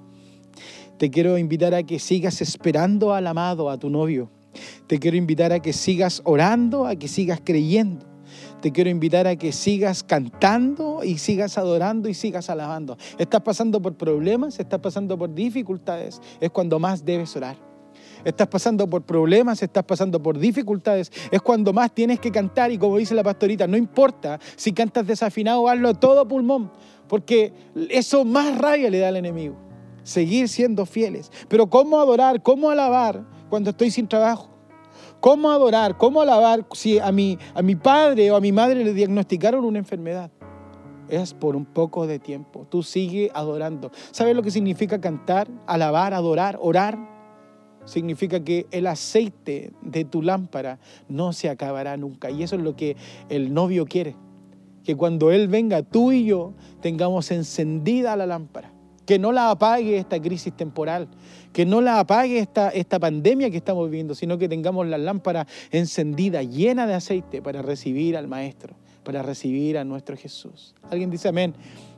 Te 0.99 1.11
quiero 1.11 1.39
invitar 1.39 1.75
a 1.75 1.83
que 1.83 1.99
sigas 1.99 2.43
esperando 2.43 3.15
al 3.15 3.27
amado, 3.27 3.71
a 3.71 3.79
tu 3.79 3.89
novio. 3.89 4.31
Te 4.87 4.99
quiero 4.99 5.17
invitar 5.17 5.53
a 5.53 5.61
que 5.61 5.73
sigas 5.73 6.21
orando, 6.25 6.87
a 6.87 6.97
que 6.97 7.09
sigas 7.09 7.41
creyendo 7.43 8.10
te 8.61 8.73
quiero 8.73 8.91
invitar 8.91 9.27
a 9.27 9.37
que 9.37 9.53
sigas 9.53 10.03
cantando 10.03 11.03
y 11.03 11.19
sigas 11.19 11.59
adorando 11.59 12.09
y 12.09 12.15
sigas 12.15 12.51
alabando. 12.51 12.97
Estás 13.19 13.41
pasando 13.41 13.81
por 13.81 13.95
problemas, 13.95 14.59
estás 14.61 14.81
pasando 14.81 15.17
por 15.19 15.35
dificultades, 15.35 16.21
es 16.41 16.51
cuando 16.51 16.79
más 16.79 17.05
debes 17.05 17.35
orar. 17.37 17.57
Estás 18.25 18.49
pasando 18.49 18.89
por 18.89 19.03
problemas, 19.03 19.63
estás 19.63 19.85
pasando 19.85 20.23
por 20.23 20.39
dificultades, 20.39 21.11
es 21.31 21.41
cuando 21.41 21.73
más 21.73 21.93
tienes 21.93 22.21
que 22.21 22.31
cantar 22.31 22.71
y 22.71 22.79
como 22.79 22.99
dice 22.99 23.15
la 23.15 23.23
pastorita, 23.23 23.67
no 23.67 23.77
importa 23.77 24.39
si 24.57 24.73
cantas 24.73 25.07
desafinado, 25.07 25.69
hazlo 25.69 25.95
todo 25.95 26.29
pulmón, 26.29 26.71
porque 27.09 27.53
eso 27.89 28.25
más 28.25 28.59
rabia 28.59 28.91
le 28.91 28.99
da 28.99 29.09
al 29.09 29.17
enemigo. 29.17 29.57
Seguir 30.03 30.49
siendo 30.49 30.87
fieles. 30.87 31.31
Pero 31.49 31.69
¿cómo 31.69 32.01
adorar? 32.01 32.43
¿Cómo 32.43 32.71
alabar 32.71 33.25
cuando 33.49 33.71
estoy 33.71 33.91
sin 33.91 34.09
trabajo? 34.09 34.51
¿Cómo 35.21 35.51
adorar? 35.51 35.97
¿Cómo 35.97 36.23
alabar 36.23 36.67
si 36.73 36.99
a 36.99 37.13
mi, 37.13 37.39
a 37.55 37.63
mi 37.63 37.77
padre 37.77 38.31
o 38.31 38.37
a 38.37 38.41
mi 38.41 38.53
madre 38.53 38.85
le 38.85 38.95
diagnosticaron 38.95 39.65
una 39.65 39.79
enfermedad? 39.79 40.31
es 41.11 41.35
por 41.35 41.57
un 41.57 41.65
poco 41.65 42.07
de 42.07 42.19
tiempo. 42.19 42.67
Tú 42.71 42.83
sigue 42.83 43.31
adorando. 43.35 43.91
¿Sabes 44.13 44.35
lo 44.35 44.43
que 44.43 44.51
significa 44.51 45.01
cantar, 45.01 45.49
alabar, 45.67 46.15
adorar, 46.15 46.59
orar? 46.61 46.99
Significa 47.85 48.41
que 48.41 48.67
el 48.71 48.87
aceite 48.87 49.73
de 49.83 50.05
tu 50.05 50.23
lámpara 50.23 50.79
no 51.09 51.33
se 51.33 51.49
acabará 51.49 51.97
nunca. 51.97 52.31
Y 52.31 52.43
eso 52.43 52.57
es 52.57 52.63
lo 52.63 52.77
que 52.77 52.97
el 53.29 53.53
novio 53.53 53.87
quiere. 53.87 54.17
Que 54.85 54.97
cuando 54.97 55.31
Él 55.31 55.49
venga, 55.49 55.83
tú 55.83 56.13
y 56.13 56.25
yo 56.25 56.55
tengamos 56.81 57.31
encendida 57.31 58.17
la 58.17 58.27
lámpara. 58.27 58.73
Que 59.11 59.19
no 59.19 59.33
la 59.33 59.51
apague 59.51 59.97
esta 59.97 60.23
crisis 60.23 60.53
temporal. 60.53 61.09
Que 61.53 61.67
no 61.67 61.81
la 61.81 61.99
apague 61.99 62.39
esta, 62.39 62.69
esta 62.69 63.01
pandemia 63.01 63.51
que 63.51 63.57
estamos 63.57 63.91
viviendo, 63.91 64.15
sino 64.15 64.39
que 64.39 64.49
tengamos 64.49 64.87
la 64.87 64.99
lámpara 64.99 65.49
encendida, 65.73 66.45
llena 66.45 66.87
de 66.87 66.95
aceite 66.95 67.43
para 67.43 67.61
recibir 67.61 68.17
al 68.17 68.29
Maestro 68.29 68.77
para 69.03 69.23
recibir 69.23 69.79
a 69.79 69.85
nuestro 69.85 70.17
Jesús. 70.17 70.75
Alguien 70.89 71.11
dice 71.11 71.27
amén 71.27 71.55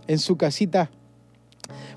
en 0.06 0.18
su 0.18 0.36
casita, 0.36 0.90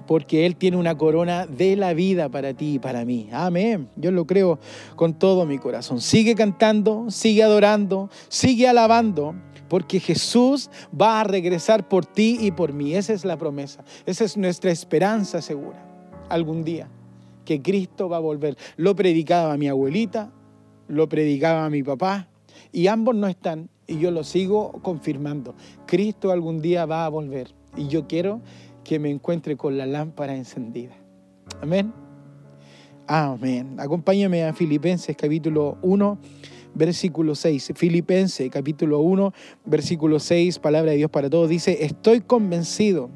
porque 0.06 0.46
Él 0.46 0.56
tiene 0.56 0.76
una 0.76 0.98
corona 0.98 1.46
de 1.46 1.76
la 1.76 1.94
vida 1.94 2.28
para 2.28 2.54
ti 2.54 2.74
y 2.74 2.80
para 2.80 3.06
mí. 3.06 3.30
Amén. 3.32 3.88
Yo 3.96 4.12
lo 4.12 4.26
creo 4.26 4.60
con 4.96 5.14
todo 5.14 5.46
mi 5.46 5.58
corazón. 5.58 6.02
Sigue 6.02 6.36
cantando, 6.36 7.10
sigue 7.10 7.44
adorando, 7.44 8.10
sigue 8.28 8.68
alabando, 8.68 9.36
porque 9.70 10.00
Jesús 10.00 10.70
va 11.00 11.22
a 11.22 11.24
regresar 11.24 11.88
por 11.88 12.06
ti 12.06 12.38
y 12.40 12.52
por 12.52 12.74
mí. 12.74 12.96
Esa 12.96 13.14
es 13.14 13.26
la 13.26 13.38
promesa. 13.38 13.84
Esa 14.06 14.24
es 14.24 14.38
nuestra 14.38 14.72
esperanza 14.72 15.42
segura. 15.42 15.84
Algún 16.30 16.64
día 16.64 16.90
que 17.46 17.62
Cristo 17.62 18.10
va 18.10 18.18
a 18.18 18.22
volver. 18.22 18.58
Lo 18.76 18.96
predicaba 18.96 19.56
mi 19.56 19.68
abuelita, 19.68 20.32
lo 20.88 21.08
predicaba 21.08 21.70
mi 21.70 21.84
papá, 21.84 22.28
y 22.72 22.88
ambos 22.88 23.16
no 23.16 23.28
están, 23.28 23.70
y 23.88 24.00
yo 24.00 24.12
lo 24.12 24.24
sigo 24.24 24.74
confirmando. 24.82 25.56
Cristo 25.86 26.32
algún 26.32 26.62
día 26.62 26.86
va 26.86 27.06
a 27.06 27.10
volver 27.10 27.54
y 27.78 27.88
yo 27.88 28.08
quiero 28.08 28.42
que 28.84 29.00
me 29.00 29.10
encuentre 29.10 29.56
con 29.56 29.78
la 29.78 29.86
lámpara 29.86 30.36
encendida. 30.36 30.96
Amén. 31.62 31.94
Amén. 33.08 33.76
Acompáñame 33.80 34.44
a 34.44 34.54
Filipenses 34.54 35.16
capítulo 35.16 35.78
1, 35.84 36.18
versículo 36.76 37.34
6. 37.34 37.74
Filipenses 37.76 38.50
capítulo 38.52 39.00
1, 39.00 39.34
versículo 39.66 40.20
6, 40.20 40.60
palabra 40.60 40.92
de 40.92 40.98
Dios 40.98 41.10
para 41.10 41.30
todos. 41.30 41.50
Dice, 41.50 41.84
estoy 41.84 42.22
convencido 42.22 43.10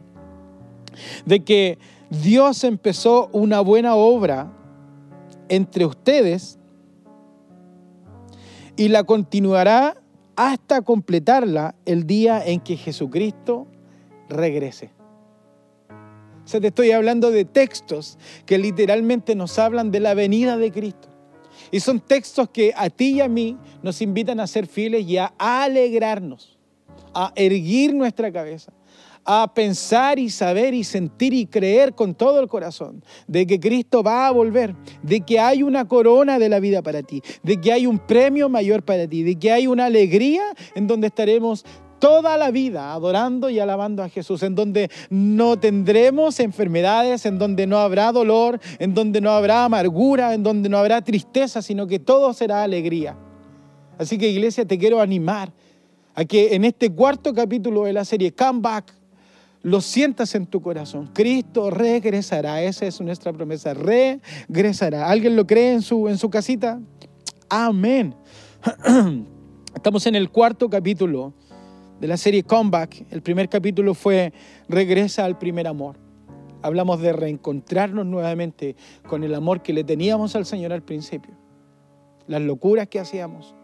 de 1.26 1.42
que 1.42 1.78
Dios 2.10 2.64
empezó 2.64 3.30
una 3.32 3.60
buena 3.60 3.96
obra 3.96 4.52
entre 5.50 5.86
ustedes 5.86 6.58
y 8.76 8.88
la 8.88 9.04
continuará 9.04 10.02
hasta 10.36 10.82
completarla 10.82 11.76
el 11.86 12.08
día 12.08 12.42
en 12.44 12.62
que 12.62 12.78
Jesucristo 12.78 13.68
regrese. 14.30 14.92
O 16.46 16.48
sea, 16.52 16.62
te 16.62 16.68
estoy 16.68 16.92
hablando 16.92 17.30
de 17.30 17.46
textos 17.46 18.18
que 18.46 18.58
literalmente 18.58 19.36
nos 19.36 19.60
hablan 19.60 19.92
de 19.92 20.00
la 20.00 20.14
venida 20.14 20.58
de 20.58 20.72
Cristo. 20.72 21.09
Y 21.72 21.80
son 21.80 22.00
textos 22.00 22.50
que 22.50 22.74
a 22.76 22.90
ti 22.90 23.16
y 23.16 23.22
a 23.22 23.28
mí 23.28 23.58
nos 23.82 24.02
invitan 24.02 24.40
a 24.40 24.48
ser 24.48 24.68
fieles 24.68 25.08
y 25.08 25.18
a 25.18 25.34
alegrarnos, 25.38 26.58
a 27.14 27.32
erguir 27.36 27.94
nuestra 27.94 28.32
cabeza, 28.32 28.72
a 29.26 29.54
pensar 29.54 30.18
y 30.18 30.30
saber 30.30 30.74
y 30.74 30.84
sentir 30.84 31.34
y 31.34 31.46
creer 31.46 31.94
con 31.94 32.16
todo 32.16 32.40
el 32.40 32.48
corazón 32.48 33.04
de 33.28 33.46
que 33.46 33.60
Cristo 33.60 34.02
va 34.02 34.28
a 34.28 34.32
volver, 34.32 34.76
de 35.04 35.22
que 35.22 35.40
hay 35.40 35.62
una 35.62 35.88
corona 35.88 36.40
de 36.40 36.50
la 36.50 36.60
vida 36.60 36.82
para 36.82 37.04
ti, 37.04 37.22
de 37.44 37.60
que 37.62 37.72
hay 37.72 37.86
un 37.86 38.00
premio 38.00 38.50
mayor 38.50 38.84
para 38.84 39.08
ti, 39.08 39.24
de 39.24 39.36
que 39.36 39.52
hay 39.52 39.68
una 39.68 39.86
alegría 39.86 40.44
en 40.76 40.88
donde 40.88 41.08
estaremos 41.08 41.66
toda 42.00 42.38
la 42.38 42.52
vida 42.52 42.94
adorando 42.94 43.50
y 43.50 43.60
alabando 43.60 44.04
a 44.04 44.10
Jesús, 44.10 44.44
en 44.44 44.56
donde 44.56 44.90
no 45.10 45.60
tendremos 45.60 46.40
enfermedades, 46.40 47.26
en 47.26 47.38
donde 47.38 47.68
no 47.68 47.78
habrá 47.78 48.12
dolor, 48.12 48.60
en 48.80 48.94
donde 48.94 49.22
no 49.22 49.32
habrá 49.32 49.66
amargura, 49.66 50.34
en 50.34 50.44
donde 50.44 50.70
no 50.70 50.78
habrá 50.78 51.02
tristeza, 51.02 51.62
sino 51.62 51.88
que 51.88 52.00
todo 52.00 52.34
será 52.34 52.64
alegría. 52.64 53.18
Así 53.98 54.18
que 54.18 54.30
iglesia, 54.30 54.66
te 54.66 54.78
quiero 54.78 55.02
animar 55.02 55.52
a 56.16 56.26
que 56.26 56.56
en 56.56 56.66
este 56.66 56.90
cuarto 56.92 57.34
capítulo 57.34 57.84
de 57.84 57.94
la 57.94 58.06
serie 58.06 58.34
Come 58.34 58.62
Back, 58.62 58.94
lo 59.62 59.82
sientas 59.82 60.36
en 60.36 60.46
tu 60.46 60.62
corazón. 60.62 61.10
Cristo 61.14 61.70
regresará, 61.70 62.64
esa 62.64 62.86
es 62.86 63.02
nuestra 63.02 63.34
promesa, 63.34 63.74
regresará. 63.74 65.10
¿Alguien 65.10 65.36
lo 65.36 65.46
cree 65.46 65.74
en 65.74 65.82
su, 65.82 66.08
en 66.08 66.18
su 66.18 66.30
casita? 66.30 66.80
Amén. 67.50 68.16
Estamos 69.76 70.06
en 70.08 70.16
el 70.16 70.30
cuarto 70.30 70.70
capítulo 70.70 71.34
de 72.00 72.08
la 72.08 72.18
serie 72.18 72.44
Comeback. 72.44 73.06
El 73.12 73.22
primer 73.22 73.50
capítulo 73.50 73.94
fue 73.94 74.34
Regresa 74.68 75.26
al 75.26 75.38
primer 75.38 75.68
amor. 75.68 75.98
Hablamos 76.62 77.02
de 77.02 77.14
reencontrarnos 77.14 78.06
nuevamente 78.06 78.76
con 79.08 79.24
el 79.24 79.34
amor 79.36 79.62
que 79.62 79.74
le 79.74 79.84
teníamos 79.84 80.36
al 80.36 80.46
Señor 80.46 80.74
al 80.74 80.82
principio. 80.82 81.34
Las 82.28 82.42
locuras 82.42 82.88
que 82.88 83.00
hacíamos, 83.00 83.56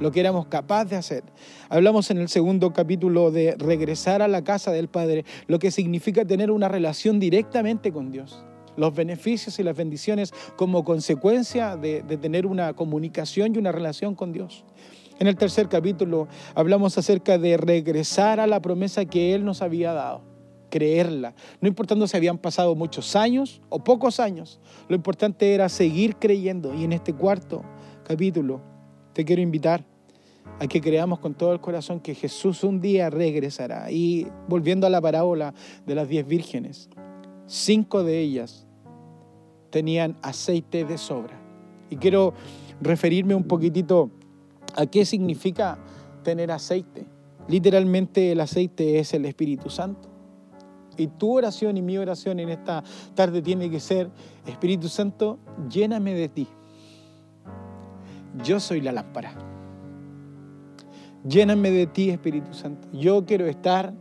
lo 0.00 0.10
que 0.12 0.20
éramos 0.20 0.46
capaces 0.46 0.90
de 0.90 0.96
hacer. 0.96 1.24
Hablamos 1.68 2.10
en 2.10 2.18
el 2.18 2.28
segundo 2.28 2.72
capítulo 2.72 3.30
de 3.30 3.54
regresar 3.58 4.22
a 4.22 4.28
la 4.28 4.42
casa 4.42 4.72
del 4.72 4.88
Padre, 4.88 5.24
lo 5.46 5.58
que 5.58 5.70
significa 5.70 6.24
tener 6.24 6.50
una 6.50 6.68
relación 6.68 7.20
directamente 7.20 7.92
con 7.92 8.10
Dios. 8.10 8.44
Los 8.76 8.94
beneficios 8.94 9.58
y 9.60 9.62
las 9.62 9.76
bendiciones 9.76 10.32
como 10.56 10.82
consecuencia 10.82 11.76
de, 11.76 12.02
de 12.02 12.16
tener 12.16 12.44
una 12.44 12.72
comunicación 12.72 13.54
y 13.54 13.58
una 13.58 13.70
relación 13.70 14.16
con 14.16 14.32
Dios. 14.32 14.64
En 15.18 15.28
el 15.28 15.36
tercer 15.36 15.68
capítulo 15.68 16.28
hablamos 16.54 16.98
acerca 16.98 17.38
de 17.38 17.56
regresar 17.56 18.40
a 18.40 18.46
la 18.46 18.60
promesa 18.60 19.04
que 19.04 19.34
Él 19.34 19.44
nos 19.44 19.62
había 19.62 19.92
dado, 19.92 20.22
creerla. 20.70 21.34
No 21.60 21.68
importando 21.68 22.08
si 22.08 22.16
habían 22.16 22.38
pasado 22.38 22.74
muchos 22.74 23.14
años 23.14 23.62
o 23.68 23.84
pocos 23.84 24.18
años, 24.18 24.60
lo 24.88 24.96
importante 24.96 25.54
era 25.54 25.68
seguir 25.68 26.16
creyendo. 26.16 26.74
Y 26.74 26.84
en 26.84 26.92
este 26.92 27.12
cuarto 27.12 27.62
capítulo 28.04 28.60
te 29.12 29.24
quiero 29.24 29.40
invitar 29.40 29.84
a 30.58 30.66
que 30.66 30.80
creamos 30.80 31.20
con 31.20 31.34
todo 31.34 31.52
el 31.52 31.60
corazón 31.60 32.00
que 32.00 32.14
Jesús 32.14 32.64
un 32.64 32.80
día 32.80 33.08
regresará. 33.08 33.90
Y 33.92 34.26
volviendo 34.48 34.86
a 34.86 34.90
la 34.90 35.00
parábola 35.00 35.54
de 35.86 35.94
las 35.94 36.08
diez 36.08 36.26
vírgenes, 36.26 36.90
cinco 37.46 38.02
de 38.02 38.18
ellas 38.18 38.66
tenían 39.70 40.16
aceite 40.22 40.84
de 40.84 40.98
sobra. 40.98 41.40
Y 41.88 41.96
quiero 41.96 42.34
referirme 42.80 43.34
un 43.34 43.44
poquitito 43.44 44.10
a 44.76 44.86
qué 44.86 45.04
significa 45.04 45.78
tener 46.22 46.50
aceite. 46.50 47.06
Literalmente 47.48 48.32
el 48.32 48.40
aceite 48.40 48.98
es 48.98 49.14
el 49.14 49.24
Espíritu 49.26 49.70
Santo. 49.70 50.08
Y 50.96 51.08
tu 51.08 51.36
oración 51.36 51.76
y 51.76 51.82
mi 51.82 51.98
oración 51.98 52.38
en 52.40 52.50
esta 52.50 52.84
tarde 53.14 53.42
tiene 53.42 53.68
que 53.68 53.80
ser, 53.80 54.10
Espíritu 54.46 54.88
Santo, 54.88 55.38
lléname 55.68 56.14
de 56.14 56.28
ti 56.28 56.48
yo 58.42 58.58
soy 58.60 58.80
la 58.80 58.92
lámpara. 58.92 59.32
Lléname 61.26 61.70
de 61.70 61.86
ti, 61.86 62.10
Espíritu 62.10 62.52
Santo. 62.52 62.88
Yo 62.92 63.24
quiero 63.24 63.46
estar 63.46 63.94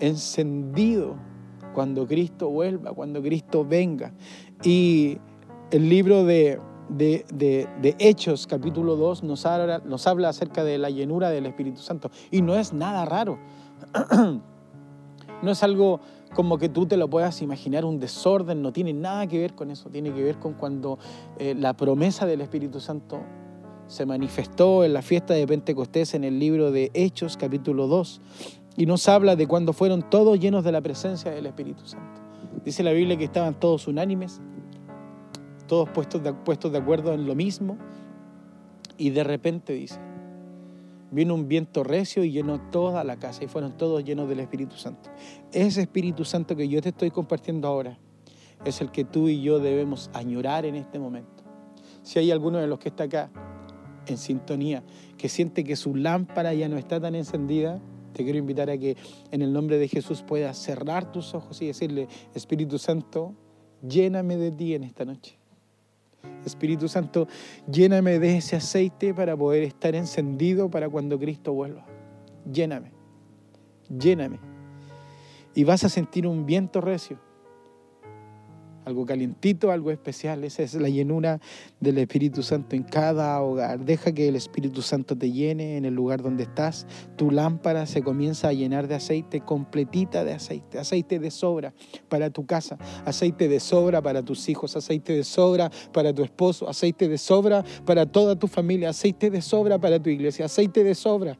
encendido 0.00 1.16
cuando 1.74 2.06
Cristo 2.06 2.50
vuelva, 2.50 2.92
cuando 2.92 3.22
Cristo 3.22 3.64
venga. 3.64 4.12
Y 4.62 5.18
el 5.70 5.88
libro 5.88 6.24
de, 6.24 6.58
Hechos, 7.98 8.46
capítulo 8.46 8.96
2, 8.96 9.22
nos 9.22 9.46
habla, 9.46 9.80
nos 9.84 10.06
habla 10.06 10.28
acerca 10.28 10.64
de 10.64 10.78
la 10.78 10.90
llenura 10.90 11.30
del 11.30 11.46
Espíritu 11.46 11.80
Santo. 11.80 12.10
Y 12.30 12.42
no 12.42 12.54
es 12.54 12.72
nada 12.72 13.04
raro. 13.04 13.38
No 15.42 15.50
es 15.50 15.62
algo 15.62 16.00
como 16.34 16.58
que 16.58 16.68
tú 16.68 16.86
te 16.86 16.96
lo 16.96 17.08
puedas 17.08 17.42
imaginar, 17.42 17.84
un 17.84 18.00
desorden, 18.00 18.62
no 18.62 18.72
tiene 18.72 18.92
nada 18.92 19.26
que 19.26 19.38
ver 19.38 19.54
con 19.54 19.70
eso, 19.70 19.90
tiene 19.90 20.12
que 20.12 20.22
ver 20.22 20.38
con 20.38 20.54
cuando 20.54 20.98
eh, 21.38 21.54
la 21.54 21.74
promesa 21.74 22.26
del 22.26 22.40
Espíritu 22.40 22.80
Santo 22.80 23.20
se 23.86 24.06
manifestó 24.06 24.84
en 24.84 24.92
la 24.92 25.02
fiesta 25.02 25.34
de 25.34 25.46
Pentecostés 25.46 26.14
en 26.14 26.24
el 26.24 26.38
libro 26.38 26.72
de 26.72 26.90
Hechos 26.94 27.36
capítulo 27.36 27.86
2 27.86 28.20
y 28.76 28.86
nos 28.86 29.08
habla 29.08 29.36
de 29.36 29.46
cuando 29.46 29.72
fueron 29.72 30.08
todos 30.08 30.38
llenos 30.40 30.64
de 30.64 30.72
la 30.72 30.80
presencia 30.80 31.30
del 31.30 31.46
Espíritu 31.46 31.86
Santo. 31.86 32.20
Dice 32.64 32.82
la 32.82 32.92
Biblia 32.92 33.16
que 33.16 33.24
estaban 33.24 33.54
todos 33.54 33.86
unánimes, 33.86 34.40
todos 35.66 35.88
puestos 35.88 36.22
de, 36.22 36.78
acuerdo 36.78 37.12
en 37.12 37.26
lo 37.26 37.34
mismo 37.34 37.76
y 38.96 39.10
de 39.10 39.24
repente 39.24 39.72
dice, 39.72 39.98
vino 41.10 41.34
un 41.34 41.48
viento 41.48 41.84
recio 41.84 42.24
y 42.24 42.32
llenó 42.32 42.60
toda 42.70 43.04
la 43.04 43.16
casa 43.16 43.44
y 43.44 43.48
fueron 43.48 43.76
todos 43.76 44.04
llenos 44.04 44.28
del 44.28 44.40
Espíritu 44.40 44.76
Santo. 44.76 45.10
Ese 45.52 45.82
Espíritu 45.82 46.24
Santo 46.24 46.56
que 46.56 46.68
yo 46.68 46.80
te 46.80 46.90
estoy 46.90 47.10
compartiendo 47.10 47.68
ahora 47.68 47.98
es 48.64 48.80
el 48.80 48.90
que 48.90 49.04
tú 49.04 49.28
y 49.28 49.42
yo 49.42 49.58
debemos 49.58 50.10
añorar 50.14 50.64
en 50.64 50.76
este 50.76 50.98
momento. 50.98 51.44
Si 52.02 52.18
hay 52.18 52.30
alguno 52.30 52.58
de 52.58 52.66
los 52.66 52.78
que 52.78 52.88
está 52.88 53.04
acá 53.04 53.30
en 54.06 54.16
sintonía, 54.16 54.82
que 55.18 55.28
siente 55.28 55.64
que 55.64 55.76
su 55.76 55.94
lámpara 55.94 56.54
ya 56.54 56.68
no 56.68 56.76
está 56.76 57.00
tan 57.00 57.14
encendida, 57.14 57.80
te 58.12 58.24
quiero 58.24 58.38
invitar 58.38 58.70
a 58.70 58.78
que 58.78 58.96
en 59.30 59.42
el 59.42 59.52
nombre 59.52 59.78
de 59.78 59.88
Jesús 59.88 60.22
puedas 60.22 60.56
cerrar 60.56 61.12
tus 61.12 61.34
ojos 61.34 61.60
y 61.60 61.66
decirle, 61.66 62.08
Espíritu 62.34 62.78
Santo, 62.78 63.34
lléname 63.86 64.36
de 64.36 64.52
ti 64.52 64.74
en 64.74 64.84
esta 64.84 65.04
noche. 65.04 65.38
Espíritu 66.44 66.88
Santo, 66.88 67.26
lléname 67.70 68.18
de 68.18 68.36
ese 68.38 68.56
aceite 68.56 69.12
para 69.12 69.36
poder 69.36 69.64
estar 69.64 69.94
encendido 69.94 70.70
para 70.70 70.88
cuando 70.88 71.18
Cristo 71.18 71.52
vuelva. 71.52 71.86
Lléname, 72.50 72.92
lléname. 73.88 74.38
y 75.54 75.64
vas 75.64 75.84
a 75.84 75.88
sentir 75.88 76.26
un 76.26 76.44
viento 76.44 76.80
recio 76.80 77.25
algo 78.86 79.04
calientito, 79.04 79.72
algo 79.72 79.90
especial. 79.90 80.44
Esa 80.44 80.62
es 80.62 80.74
la 80.74 80.88
llenura 80.88 81.40
del 81.80 81.98
Espíritu 81.98 82.44
Santo 82.44 82.76
en 82.76 82.84
cada 82.84 83.42
hogar. 83.42 83.84
Deja 83.84 84.12
que 84.12 84.28
el 84.28 84.36
Espíritu 84.36 84.80
Santo 84.80 85.18
te 85.18 85.32
llene 85.32 85.76
en 85.76 85.84
el 85.84 85.94
lugar 85.94 86.22
donde 86.22 86.44
estás. 86.44 86.86
Tu 87.16 87.32
lámpara 87.32 87.86
se 87.86 88.02
comienza 88.02 88.48
a 88.48 88.52
llenar 88.52 88.86
de 88.86 88.94
aceite, 88.94 89.40
completita 89.40 90.22
de 90.22 90.34
aceite, 90.34 90.78
aceite 90.78 91.18
de 91.18 91.32
sobra 91.32 91.74
para 92.08 92.30
tu 92.30 92.46
casa, 92.46 92.78
aceite 93.04 93.48
de 93.48 93.58
sobra 93.58 94.00
para 94.00 94.22
tus 94.22 94.48
hijos, 94.48 94.76
aceite 94.76 95.14
de 95.14 95.24
sobra 95.24 95.68
para 95.92 96.14
tu 96.14 96.22
esposo, 96.22 96.68
aceite 96.68 97.08
de 97.08 97.18
sobra 97.18 97.64
para 97.84 98.06
toda 98.06 98.36
tu 98.36 98.46
familia, 98.46 98.90
aceite 98.90 99.30
de 99.30 99.42
sobra 99.42 99.80
para 99.80 100.00
tu 100.00 100.10
iglesia, 100.10 100.44
aceite 100.44 100.84
de 100.84 100.94
sobra. 100.94 101.36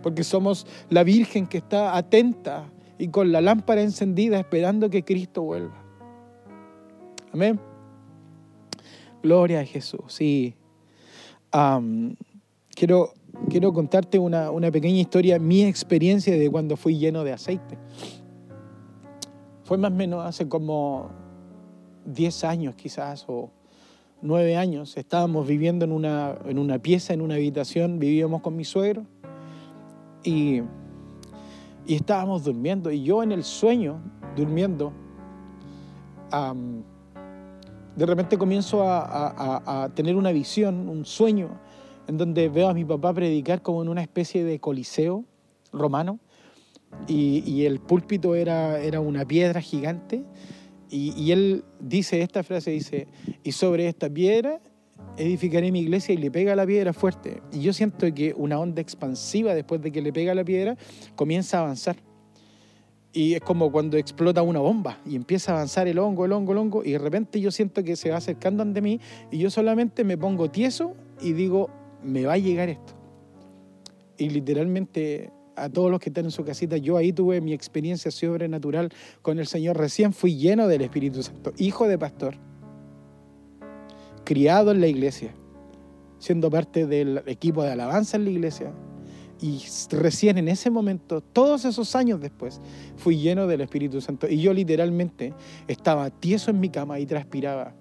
Porque 0.00 0.22
somos 0.22 0.64
la 0.90 1.02
Virgen 1.02 1.48
que 1.48 1.58
está 1.58 1.96
atenta 1.96 2.70
y 2.98 3.08
con 3.08 3.32
la 3.32 3.40
lámpara 3.40 3.82
encendida 3.82 4.38
esperando 4.38 4.88
que 4.90 5.02
Cristo 5.02 5.42
vuelva. 5.42 5.87
Amén. 7.32 7.60
Gloria 9.22 9.60
a 9.60 9.64
Jesús. 9.64 10.00
Sí. 10.08 10.54
quiero, 12.74 13.14
quiero 13.48 13.72
contarte 13.72 14.18
una, 14.18 14.50
una 14.50 14.70
pequeña 14.70 15.00
historia, 15.00 15.38
mi 15.38 15.64
experiencia 15.64 16.38
de 16.38 16.50
cuando 16.50 16.76
fui 16.76 16.98
lleno 16.98 17.24
de 17.24 17.32
aceite. 17.32 17.78
Fue 19.64 19.76
más 19.76 19.92
o 19.92 19.94
menos 19.94 20.24
hace 20.24 20.48
como 20.48 21.10
10 22.06 22.44
años 22.44 22.74
quizás 22.74 23.24
o 23.28 23.50
9 24.22 24.56
años. 24.56 24.96
Estábamos 24.96 25.46
viviendo 25.46 25.84
en 25.84 25.92
una, 25.92 26.38
en 26.46 26.58
una 26.58 26.78
pieza, 26.78 27.12
en 27.12 27.20
una 27.20 27.34
habitación, 27.34 27.98
vivíamos 27.98 28.40
con 28.40 28.56
mi 28.56 28.64
suegro 28.64 29.04
y, 30.24 30.62
y 31.86 31.94
estábamos 31.94 32.44
durmiendo. 32.44 32.90
Y 32.90 33.02
yo 33.02 33.22
en 33.22 33.32
el 33.32 33.44
sueño, 33.44 34.00
durmiendo, 34.36 34.92
de 37.98 38.06
repente 38.06 38.38
comienzo 38.38 38.84
a, 38.84 39.90
tener 39.96 40.14
una 40.14 40.30
visión, 40.30 40.88
un 40.88 41.04
sueño, 41.04 41.58
en 42.06 42.16
donde 42.16 42.48
veo 42.48 42.68
a 42.68 42.74
mi 42.74 42.84
papá 42.84 43.12
predicar 43.12 43.60
como 43.60 43.82
en 43.82 43.88
una 43.88 44.02
especie 44.02 44.44
de 44.44 44.60
coliseo 44.60 45.24
romano, 45.72 46.20
y, 47.08 47.64
el 47.64 47.80
púlpito 47.80 48.36
era, 48.36 49.00
una 49.00 49.24
piedra 49.24 49.60
gigante, 49.60 50.24
y, 50.88 51.12
y, 51.20 51.32
él 51.32 51.64
dice 51.80 52.22
esta 52.22 52.44
frase, 52.44 52.70
dice, 52.70 53.08
y 53.42 53.50
sobre 53.50 53.88
esta 53.88 54.08
piedra 54.08 54.60
edificaré 55.16 55.72
mi 55.72 55.80
iglesia 55.80 56.14
y 56.14 56.18
le 56.18 56.30
pega 56.30 56.54
la 56.54 56.64
piedra 56.64 56.92
fuerte. 56.92 57.42
Y 57.52 57.60
yo 57.62 57.72
siento 57.72 58.14
que 58.14 58.32
una 58.36 58.60
onda 58.60 58.80
expansiva 58.80 59.54
después 59.54 59.82
de 59.82 59.90
que 59.90 60.00
le 60.00 60.12
pega 60.12 60.34
la 60.36 60.44
piedra 60.44 60.76
comienza 61.16 61.58
a 61.58 61.62
avanzar. 61.62 61.96
Y 63.12 63.34
es 63.34 63.40
como 63.40 63.72
cuando 63.72 63.96
explota 63.96 64.42
una 64.42 64.60
bomba 64.60 64.98
y 65.06 65.16
empieza 65.16 65.52
a 65.52 65.54
avanzar 65.56 65.88
el 65.88 65.98
hongo, 65.98 66.26
el 66.26 66.32
hongo, 66.32 66.52
el 66.52 66.58
hongo, 66.58 66.84
y 66.84 66.92
de 66.92 66.98
repente 66.98 67.40
yo 67.40 67.50
siento 67.50 67.82
que 67.82 67.96
se 67.96 68.10
va 68.10 68.18
acercando 68.18 68.62
ante 68.62 68.82
mí 68.82 69.00
y 69.30 69.38
yo 69.38 69.50
solamente 69.50 70.04
me 70.04 70.18
pongo 70.18 70.50
tieso 70.50 70.94
y 71.20 71.32
digo, 71.32 71.70
me 72.02 72.26
va 72.26 72.34
a 72.34 72.38
llegar 72.38 72.68
esto. 72.68 72.92
Y 74.18 74.28
literalmente 74.30 75.32
a 75.56 75.68
todos 75.68 75.90
los 75.90 76.00
que 76.00 76.10
están 76.10 76.26
en 76.26 76.30
su 76.30 76.44
casita, 76.44 76.76
yo 76.76 76.96
ahí 76.96 77.12
tuve 77.12 77.40
mi 77.40 77.52
experiencia 77.52 78.10
sobrenatural 78.10 78.90
con 79.22 79.38
el 79.38 79.46
Señor. 79.46 79.76
Recién 79.76 80.12
fui 80.12 80.36
lleno 80.36 80.68
del 80.68 80.82
Espíritu 80.82 81.22
Santo, 81.22 81.52
hijo 81.56 81.88
de 81.88 81.98
pastor, 81.98 82.36
criado 84.24 84.70
en 84.70 84.80
la 84.80 84.86
iglesia, 84.86 85.34
siendo 86.18 86.50
parte 86.50 86.86
del 86.86 87.22
equipo 87.26 87.62
de 87.62 87.72
alabanza 87.72 88.16
en 88.16 88.24
la 88.24 88.30
iglesia, 88.30 88.72
y 89.40 89.62
recién 89.90 90.38
en 90.38 90.48
ese 90.48 90.70
momento, 90.70 91.20
todos 91.20 91.64
esos 91.64 91.94
años 91.94 92.20
después, 92.20 92.60
fui 92.96 93.18
lleno 93.18 93.46
del 93.46 93.60
Espíritu 93.60 94.00
Santo. 94.00 94.28
Y 94.28 94.40
yo 94.40 94.52
literalmente 94.52 95.32
estaba 95.68 96.10
tieso 96.10 96.50
en 96.50 96.60
mi 96.60 96.68
cama 96.68 96.98
y 96.98 97.06
transpiraba. 97.06 97.74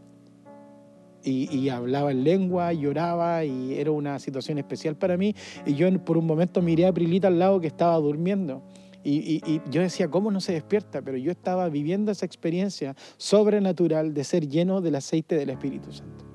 Y, 1.23 1.67
hablaba 1.67 2.11
en 2.11 2.23
lengua, 2.23 2.71
lloraba 2.71 3.43
y 3.43 3.73
era 3.73 3.91
una 3.91 4.17
situación 4.17 4.59
especial 4.59 4.95
para 4.95 5.17
mí. 5.17 5.35
Y 5.65 5.73
yo 5.73 5.91
por 6.05 6.17
un 6.17 6.25
momento 6.25 6.61
miré 6.61 6.85
a 6.85 6.93
Prilita 6.93 7.27
al 7.27 7.37
lado 7.37 7.59
que 7.59 7.67
estaba 7.67 7.97
durmiendo. 7.97 8.63
y, 9.03 9.61
yo 9.69 9.81
decía, 9.81 10.07
¿cómo 10.09 10.31
no 10.31 10.39
se 10.39 10.53
despierta? 10.53 11.01
Pero 11.01 11.17
yo 11.17 11.31
estaba 11.31 11.67
viviendo 11.67 12.11
esa 12.11 12.25
experiencia 12.25 12.95
sobrenatural 13.17 14.13
de 14.13 14.23
ser 14.23 14.47
lleno 14.47 14.79
del 14.79 14.95
aceite 14.95 15.35
del 15.35 15.49
Espíritu 15.49 15.91
Santo. 15.91 16.26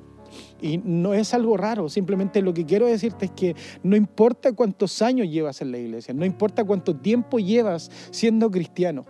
Y 0.62 0.79
no 0.79 1.12
es 1.12 1.35
algo 1.35 1.57
raro, 1.57 1.88
simplemente 1.88 2.40
lo 2.40 2.55
que 2.55 2.64
quiero 2.64 2.87
decirte 2.87 3.27
es 3.27 3.33
que 3.33 3.57
no 3.83 3.96
importa 3.96 4.53
cuántos 4.53 5.03
años 5.03 5.29
llevas 5.29 5.61
en 5.61 5.72
la 5.72 5.79
iglesia, 5.79 6.14
no 6.14 6.25
importa 6.25 6.64
cuánto 6.64 6.96
tiempo 6.96 7.40
llevas 7.40 7.90
siendo 8.12 8.48
cristiano, 8.48 9.05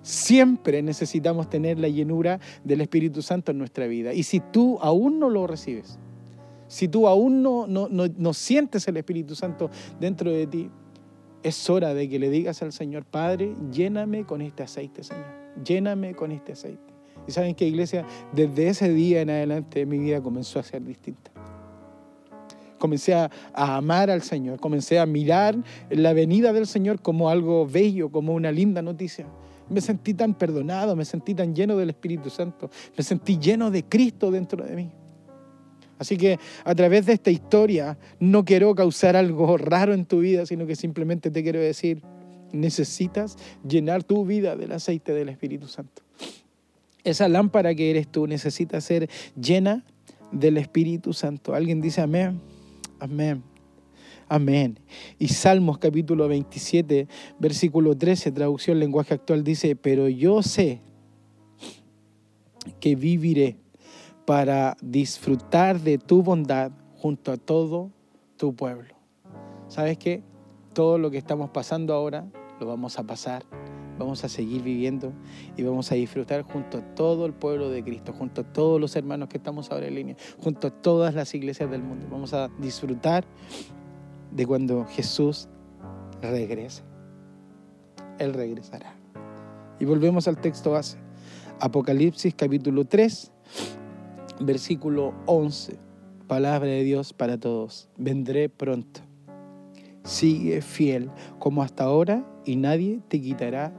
siempre 0.00 0.82
necesitamos 0.82 1.50
tener 1.50 1.78
la 1.78 1.88
llenura 1.88 2.40
del 2.64 2.80
Espíritu 2.80 3.20
Santo 3.20 3.52
en 3.52 3.58
nuestra 3.58 3.86
vida. 3.86 4.14
Y 4.14 4.22
si 4.22 4.40
tú 4.40 4.78
aún 4.80 5.18
no 5.18 5.28
lo 5.28 5.46
recibes, 5.46 5.98
si 6.66 6.88
tú 6.88 7.06
aún 7.08 7.42
no, 7.42 7.66
no, 7.66 7.88
no, 7.90 8.32
sientes 8.32 8.88
el 8.88 8.96
Espíritu 8.96 9.34
Santo 9.34 9.70
dentro 10.00 10.30
de 10.30 10.46
ti, 10.46 10.70
es 11.42 11.68
hora 11.68 11.92
de 11.92 12.08
que 12.08 12.18
le 12.18 12.30
digas 12.30 12.62
al 12.62 12.72
Señor, 12.72 13.04
Padre, 13.04 13.54
lléname 13.70 14.24
con 14.24 14.40
este 14.40 14.62
aceite, 14.62 15.04
Señor, 15.04 15.26
lléname 15.62 16.14
con 16.14 16.32
este 16.32 16.52
aceite. 16.52 16.95
Y 17.26 17.32
saben 17.32 17.54
que 17.54 17.66
iglesia, 17.66 18.04
desde 18.32 18.68
ese 18.68 18.92
día 18.92 19.20
en 19.20 19.30
adelante 19.30 19.84
mi 19.86 19.98
vida 19.98 20.20
comenzó 20.20 20.58
a 20.58 20.62
ser 20.62 20.84
distinta. 20.84 21.30
Comencé 22.78 23.14
a, 23.14 23.30
amar 23.54 24.10
al 24.10 24.22
Señor, 24.22 24.60
comencé 24.60 24.98
a 24.98 25.06
mirar 25.06 25.56
la 25.90 26.12
venida 26.12 26.52
del 26.52 26.66
Señor 26.66 27.00
como 27.00 27.30
algo 27.30 27.66
bello, 27.66 28.10
como 28.10 28.34
una 28.34 28.52
linda 28.52 28.82
noticia. 28.82 29.26
Me 29.68 29.80
sentí 29.80 30.14
tan 30.14 30.34
perdonado, 30.34 30.94
me 30.94 31.04
sentí 31.04 31.34
tan 31.34 31.54
lleno 31.54 31.76
del 31.76 31.90
Espíritu 31.90 32.30
Santo, 32.30 32.70
me 32.96 33.02
sentí 33.02 33.38
lleno 33.38 33.70
de 33.70 33.82
Cristo 33.84 34.30
dentro 34.30 34.64
de 34.64 34.76
mí. 34.76 34.90
Así 35.98 36.16
que 36.16 36.38
a 36.64 36.74
través 36.74 37.06
de 37.06 37.14
esta 37.14 37.30
historia 37.30 37.98
no 38.20 38.44
quiero 38.44 38.74
causar 38.74 39.16
algo 39.16 39.56
raro 39.56 39.94
en 39.94 40.04
tu 40.04 40.20
vida, 40.20 40.44
sino 40.44 40.66
que 40.66 40.76
simplemente 40.76 41.30
te 41.30 41.42
quiero 41.42 41.58
decir, 41.58 42.02
necesitas 42.52 43.36
llenar 43.66 44.04
tu 44.04 44.24
vida 44.24 44.56
del 44.56 44.72
aceite 44.72 45.12
del 45.12 45.30
Espíritu 45.30 45.66
Santo. 45.66 46.05
Esa 47.06 47.28
lámpara 47.28 47.72
que 47.72 47.88
eres 47.88 48.08
tú 48.08 48.26
necesita 48.26 48.80
ser 48.80 49.08
llena 49.40 49.84
del 50.32 50.56
Espíritu 50.56 51.12
Santo. 51.12 51.54
Alguien 51.54 51.80
dice 51.80 52.00
amén. 52.00 52.40
Amén. 52.98 53.44
Amén. 54.28 54.80
Y 55.16 55.28
Salmos 55.28 55.78
capítulo 55.78 56.26
27, 56.26 57.06
versículo 57.38 57.96
13, 57.96 58.32
traducción 58.32 58.80
lenguaje 58.80 59.14
actual, 59.14 59.44
dice, 59.44 59.76
pero 59.76 60.08
yo 60.08 60.42
sé 60.42 60.80
que 62.80 62.96
viviré 62.96 63.56
para 64.24 64.76
disfrutar 64.82 65.80
de 65.80 65.98
tu 65.98 66.24
bondad 66.24 66.72
junto 66.96 67.30
a 67.30 67.36
todo 67.36 67.92
tu 68.36 68.56
pueblo. 68.56 68.96
¿Sabes 69.68 69.96
qué? 69.96 70.24
Todo 70.72 70.98
lo 70.98 71.12
que 71.12 71.18
estamos 71.18 71.50
pasando 71.50 71.94
ahora 71.94 72.26
lo 72.58 72.66
vamos 72.66 72.98
a 72.98 73.04
pasar 73.04 73.44
vamos 73.98 74.24
a 74.24 74.28
seguir 74.28 74.62
viviendo 74.62 75.12
y 75.56 75.62
vamos 75.62 75.90
a 75.92 75.94
disfrutar 75.94 76.42
junto 76.42 76.78
a 76.78 76.94
todo 76.94 77.26
el 77.26 77.32
pueblo 77.32 77.70
de 77.70 77.82
Cristo, 77.82 78.12
junto 78.12 78.42
a 78.42 78.44
todos 78.44 78.80
los 78.80 78.96
hermanos 78.96 79.28
que 79.28 79.38
estamos 79.38 79.70
ahora 79.70 79.86
en 79.86 79.94
línea, 79.94 80.16
junto 80.38 80.68
a 80.68 80.70
todas 80.70 81.14
las 81.14 81.34
iglesias 81.34 81.70
del 81.70 81.82
mundo. 81.82 82.06
Vamos 82.10 82.34
a 82.34 82.48
disfrutar 82.58 83.24
de 84.30 84.46
cuando 84.46 84.84
Jesús 84.86 85.48
regrese. 86.20 86.82
Él 88.18 88.34
regresará. 88.34 88.94
Y 89.78 89.84
volvemos 89.84 90.26
al 90.28 90.38
texto 90.40 90.72
base. 90.72 90.98
Apocalipsis 91.60 92.34
capítulo 92.34 92.84
3, 92.84 93.30
versículo 94.40 95.14
11. 95.26 95.78
Palabra 96.26 96.68
de 96.68 96.82
Dios 96.82 97.12
para 97.12 97.38
todos. 97.38 97.88
Vendré 97.96 98.48
pronto. 98.48 99.00
Sigue 100.02 100.60
fiel 100.62 101.10
como 101.38 101.62
hasta 101.62 101.84
ahora 101.84 102.24
y 102.44 102.56
nadie 102.56 103.00
te 103.08 103.20
quitará 103.20 103.72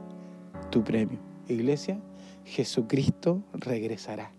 tu 0.70 0.84
premio. 0.84 1.18
Iglesia, 1.48 1.98
Jesucristo 2.44 3.42
regresará. 3.52 4.32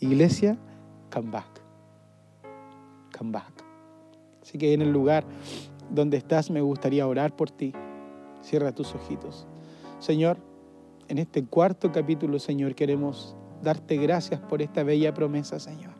Iglesia, 0.00 0.58
come 1.12 1.30
back. 1.30 1.62
Come 3.16 3.32
back. 3.32 3.64
Así 4.42 4.58
que 4.58 4.72
en 4.72 4.82
el 4.82 4.90
lugar 4.90 5.24
donde 5.90 6.16
estás 6.16 6.50
me 6.50 6.60
gustaría 6.60 7.06
orar 7.06 7.36
por 7.36 7.50
ti. 7.50 7.72
Cierra 8.42 8.72
tus 8.72 8.94
ojitos. 8.94 9.46
Señor, 9.98 10.38
en 11.08 11.18
este 11.18 11.44
cuarto 11.44 11.92
capítulo, 11.92 12.38
Señor, 12.38 12.74
queremos 12.74 13.36
darte 13.62 13.96
gracias 13.96 14.40
por 14.40 14.62
esta 14.62 14.82
bella 14.82 15.14
promesa, 15.14 15.60
Señor. 15.60 15.92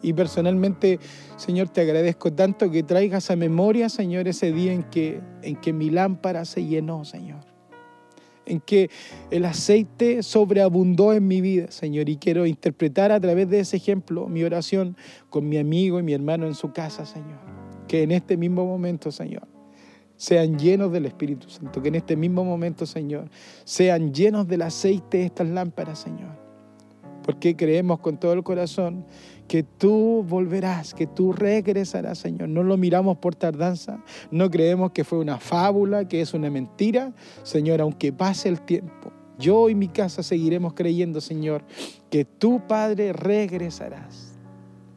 Y 0.00 0.14
personalmente, 0.14 0.98
Señor, 1.36 1.68
te 1.68 1.82
agradezco 1.82 2.32
tanto 2.32 2.68
que 2.70 2.82
traigas 2.82 3.30
a 3.30 3.36
memoria, 3.36 3.88
Señor, 3.88 4.26
ese 4.26 4.50
día 4.50 4.72
en 4.72 4.82
que, 4.82 5.20
en 5.42 5.54
que 5.56 5.72
mi 5.72 5.90
lámpara 5.90 6.44
se 6.44 6.64
llenó, 6.64 7.04
Señor 7.04 7.51
en 8.46 8.60
que 8.60 8.90
el 9.30 9.44
aceite 9.44 10.22
sobreabundó 10.22 11.12
en 11.12 11.26
mi 11.26 11.40
vida, 11.40 11.70
Señor, 11.70 12.08
y 12.08 12.16
quiero 12.16 12.46
interpretar 12.46 13.12
a 13.12 13.20
través 13.20 13.48
de 13.48 13.60
ese 13.60 13.76
ejemplo 13.76 14.28
mi 14.28 14.42
oración 14.44 14.96
con 15.30 15.48
mi 15.48 15.58
amigo 15.58 15.98
y 15.98 16.02
mi 16.02 16.12
hermano 16.12 16.46
en 16.46 16.54
su 16.54 16.72
casa, 16.72 17.06
Señor. 17.06 17.38
Que 17.88 18.02
en 18.02 18.10
este 18.10 18.36
mismo 18.36 18.64
momento, 18.64 19.10
Señor, 19.10 19.46
sean 20.16 20.58
llenos 20.58 20.92
del 20.92 21.06
Espíritu 21.06 21.48
Santo, 21.48 21.82
que 21.82 21.88
en 21.88 21.96
este 21.96 22.16
mismo 22.16 22.44
momento, 22.44 22.86
Señor, 22.86 23.28
sean 23.64 24.12
llenos 24.12 24.46
del 24.46 24.62
aceite 24.62 25.18
de 25.18 25.24
estas 25.26 25.48
lámparas, 25.48 25.98
Señor. 25.98 26.41
Porque 27.22 27.56
creemos 27.56 28.00
con 28.00 28.18
todo 28.18 28.32
el 28.32 28.42
corazón 28.42 29.04
que 29.48 29.62
tú 29.62 30.24
volverás, 30.28 30.94
que 30.94 31.06
tú 31.06 31.32
regresarás, 31.32 32.18
Señor. 32.18 32.48
No 32.48 32.62
lo 32.62 32.76
miramos 32.76 33.18
por 33.18 33.34
tardanza, 33.34 34.02
no 34.30 34.50
creemos 34.50 34.92
que 34.92 35.04
fue 35.04 35.18
una 35.18 35.38
fábula, 35.38 36.08
que 36.08 36.20
es 36.20 36.34
una 36.34 36.50
mentira, 36.50 37.12
Señor, 37.42 37.80
aunque 37.80 38.12
pase 38.12 38.48
el 38.48 38.60
tiempo. 38.60 39.12
Yo 39.38 39.68
y 39.68 39.74
mi 39.74 39.88
casa 39.88 40.22
seguiremos 40.22 40.74
creyendo, 40.74 41.20
Señor, 41.20 41.64
que 42.10 42.24
tú, 42.24 42.62
Padre, 42.66 43.12
regresarás, 43.12 44.38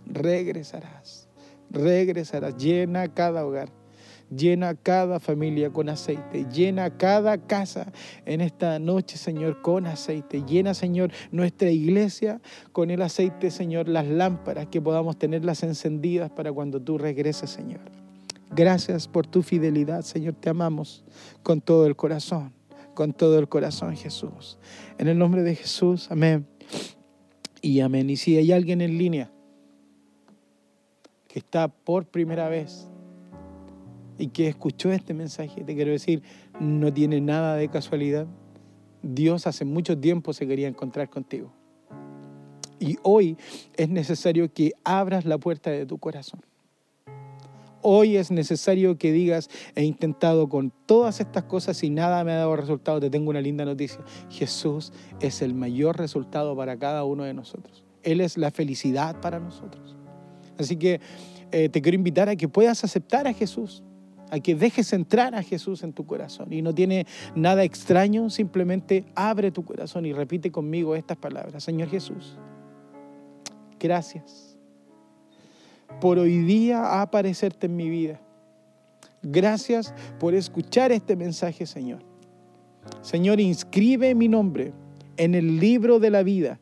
regresarás, 0.06 1.28
regresarás, 1.70 2.56
llena 2.58 3.08
cada 3.08 3.46
hogar 3.46 3.85
Llena 4.30 4.74
cada 4.74 5.20
familia 5.20 5.72
con 5.72 5.90
aceite. 5.90 6.46
Llena 6.52 6.98
cada 6.98 7.38
casa 7.38 7.92
en 8.26 8.42
esta 8.42 8.80
noche, 8.80 9.18
Señor, 9.18 9.62
con 9.62 9.86
aceite. 9.86 10.44
Llena, 10.48 10.74
Señor, 10.74 11.12
nuestra 11.32 11.70
iglesia 11.70 12.42
con 12.72 12.90
el 12.90 13.02
aceite, 13.02 13.52
Señor, 13.52 13.88
las 13.88 14.08
lámparas, 14.08 14.68
que 14.68 14.82
podamos 14.82 15.18
tenerlas 15.18 15.64
encendidas 15.64 16.32
para 16.32 16.52
cuando 16.52 16.82
tú 16.82 16.98
regreses, 16.98 17.50
Señor. 17.50 17.82
Gracias 18.56 19.08
por 19.08 19.28
tu 19.28 19.44
fidelidad, 19.44 20.02
Señor. 20.02 20.34
Te 20.36 20.50
amamos 20.50 21.04
con 21.44 21.62
todo 21.62 21.86
el 21.86 21.96
corazón, 21.96 22.52
con 22.94 23.14
todo 23.14 23.38
el 23.38 23.48
corazón, 23.48 23.96
Jesús. 23.96 24.58
En 24.98 25.08
el 25.08 25.18
nombre 25.18 25.44
de 25.44 25.56
Jesús, 25.56 26.10
amén. 26.10 26.48
Y 27.62 27.82
amén. 27.82 28.10
Y 28.10 28.16
si 28.16 28.38
hay 28.38 28.52
alguien 28.52 28.82
en 28.82 28.98
línea 28.98 29.32
que 31.28 31.40
está 31.40 31.68
por 31.68 32.06
primera 32.06 32.48
vez 32.48 32.88
y 34.18 34.28
que 34.28 34.48
escuchó 34.48 34.92
este 34.92 35.14
mensaje, 35.14 35.64
te 35.64 35.76
quiero 35.76 35.92
decir, 35.92 36.24
no 36.60 36.94
tiene 36.94 37.22
nada 37.22 37.56
de 37.56 37.68
casualidad. 37.70 38.28
Dios 39.02 39.46
hace 39.48 39.66
mucho 39.66 39.98
tiempo 39.98 40.34
se 40.34 40.48
quería 40.48 40.68
encontrar 40.68 41.10
contigo. 41.10 41.54
Y 42.80 42.98
hoy 43.04 43.38
es 43.76 43.90
necesario 43.90 44.52
que 44.52 44.74
abras 44.84 45.26
la 45.26 45.38
puerta 45.38 45.72
de 45.72 45.86
tu 45.86 45.98
corazón. 45.98 46.42
Hoy 47.88 48.18
es 48.18 48.32
necesario 48.32 48.98
que 48.98 49.12
digas, 49.12 49.48
he 49.76 49.84
intentado 49.84 50.50
con 50.50 50.74
todas 50.88 51.20
estas 51.20 51.44
cosas 51.44 51.84
y 51.84 51.92
nada 51.92 52.24
me 52.24 52.32
ha 52.32 52.38
dado 52.38 52.56
resultado. 52.56 53.00
Te 53.00 53.12
tengo 53.12 53.30
una 53.30 53.42
linda 53.42 53.64
noticia. 53.64 54.00
Jesús 54.30 54.92
es 55.22 55.44
el 55.44 55.54
mayor 55.54 55.98
resultado 55.98 56.56
para 56.56 56.78
cada 56.78 57.04
uno 57.04 57.26
de 57.26 57.36
nosotros. 57.36 57.86
Él 58.02 58.22
es 58.22 58.38
la 58.38 58.50
felicidad 58.50 59.22
para 59.22 59.40
nosotros. 59.40 59.96
Así 60.58 60.78
que 60.78 61.00
eh, 61.52 61.70
te 61.70 61.82
quiero 61.82 61.96
invitar 61.96 62.28
a 62.28 62.36
que 62.36 62.48
puedas 62.48 62.84
aceptar 62.84 63.28
a 63.28 63.34
Jesús 63.34 63.84
a 64.36 64.40
que 64.42 64.54
dejes 64.54 64.92
entrar 64.92 65.34
a 65.34 65.42
Jesús 65.42 65.82
en 65.84 65.94
tu 65.94 66.06
corazón. 66.06 66.52
Y 66.52 66.62
no 66.62 66.76
tiene 66.76 67.08
nada 67.36 67.64
extraño, 67.64 68.30
simplemente 68.30 69.06
abre 69.16 69.50
tu 69.50 69.64
corazón 69.64 70.06
y 70.06 70.12
repite 70.12 70.52
conmigo 70.52 70.96
estas 70.96 71.18
palabras. 71.18 71.64
Señor 71.64 71.90
Jesús, 71.90 72.38
gracias 73.80 74.58
por 76.02 76.20
hoy 76.20 76.40
día 76.40 77.02
aparecerte 77.02 77.68
en 77.68 77.78
mi 77.78 77.90
vida. 77.90 78.20
Gracias 79.22 79.94
por 80.20 80.36
escuchar 80.36 80.92
este 80.92 81.16
mensaje, 81.16 81.66
Señor. 81.66 82.04
Señor, 83.02 83.40
inscribe 83.40 84.14
mi 84.16 84.28
nombre 84.28 84.74
en 85.16 85.34
el 85.34 85.60
libro 85.60 86.00
de 86.00 86.10
la 86.10 86.24
vida. 86.24 86.60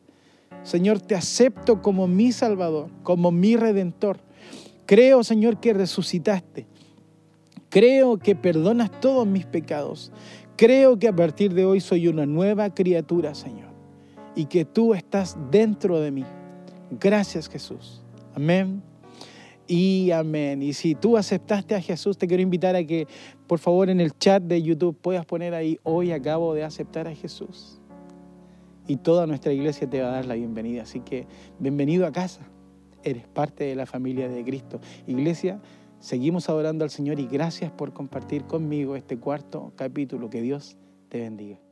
Señor, 0.62 1.00
te 1.00 1.16
acepto 1.16 1.82
como 1.82 2.06
mi 2.06 2.30
Salvador, 2.30 2.88
como 3.02 3.32
mi 3.32 3.56
Redentor. 3.56 4.20
Creo, 4.86 5.24
Señor, 5.24 5.58
que 5.58 5.72
resucitaste 5.74 6.66
Creo 7.74 8.18
que 8.18 8.36
perdonas 8.36 8.88
todos 9.00 9.26
mis 9.26 9.46
pecados. 9.46 10.12
Creo 10.56 10.96
que 10.96 11.08
a 11.08 11.16
partir 11.16 11.52
de 11.54 11.64
hoy 11.64 11.80
soy 11.80 12.06
una 12.06 12.24
nueva 12.24 12.72
criatura, 12.72 13.34
Señor, 13.34 13.70
y 14.36 14.44
que 14.44 14.64
tú 14.64 14.94
estás 14.94 15.36
dentro 15.50 15.98
de 15.98 16.12
mí. 16.12 16.24
Gracias, 17.00 17.48
Jesús. 17.48 18.04
Amén. 18.32 18.80
Y 19.66 20.12
amén. 20.12 20.62
Y 20.62 20.72
si 20.72 20.94
tú 20.94 21.16
aceptaste 21.16 21.74
a 21.74 21.80
Jesús, 21.80 22.16
te 22.16 22.28
quiero 22.28 22.44
invitar 22.44 22.76
a 22.76 22.84
que, 22.84 23.08
por 23.48 23.58
favor, 23.58 23.90
en 23.90 24.00
el 24.00 24.16
chat 24.18 24.40
de 24.40 24.62
YouTube 24.62 24.96
puedas 24.96 25.26
poner 25.26 25.52
ahí, 25.52 25.80
hoy 25.82 26.12
acabo 26.12 26.54
de 26.54 26.62
aceptar 26.62 27.08
a 27.08 27.14
Jesús. 27.16 27.80
Y 28.86 28.98
toda 28.98 29.26
nuestra 29.26 29.52
iglesia 29.52 29.90
te 29.90 30.00
va 30.00 30.10
a 30.10 30.12
dar 30.12 30.26
la 30.26 30.34
bienvenida. 30.34 30.82
Así 30.82 31.00
que, 31.00 31.26
bienvenido 31.58 32.06
a 32.06 32.12
casa. 32.12 32.42
Eres 33.02 33.26
parte 33.26 33.64
de 33.64 33.74
la 33.74 33.84
familia 33.84 34.28
de 34.28 34.44
Cristo. 34.44 34.78
Iglesia, 35.08 35.60
Seguimos 36.04 36.50
adorando 36.50 36.84
al 36.84 36.90
Señor 36.90 37.18
y 37.18 37.26
gracias 37.26 37.72
por 37.72 37.94
compartir 37.94 38.44
conmigo 38.44 38.94
este 38.94 39.18
cuarto 39.18 39.72
capítulo. 39.74 40.28
Que 40.28 40.42
Dios 40.42 40.76
te 41.08 41.20
bendiga. 41.20 41.63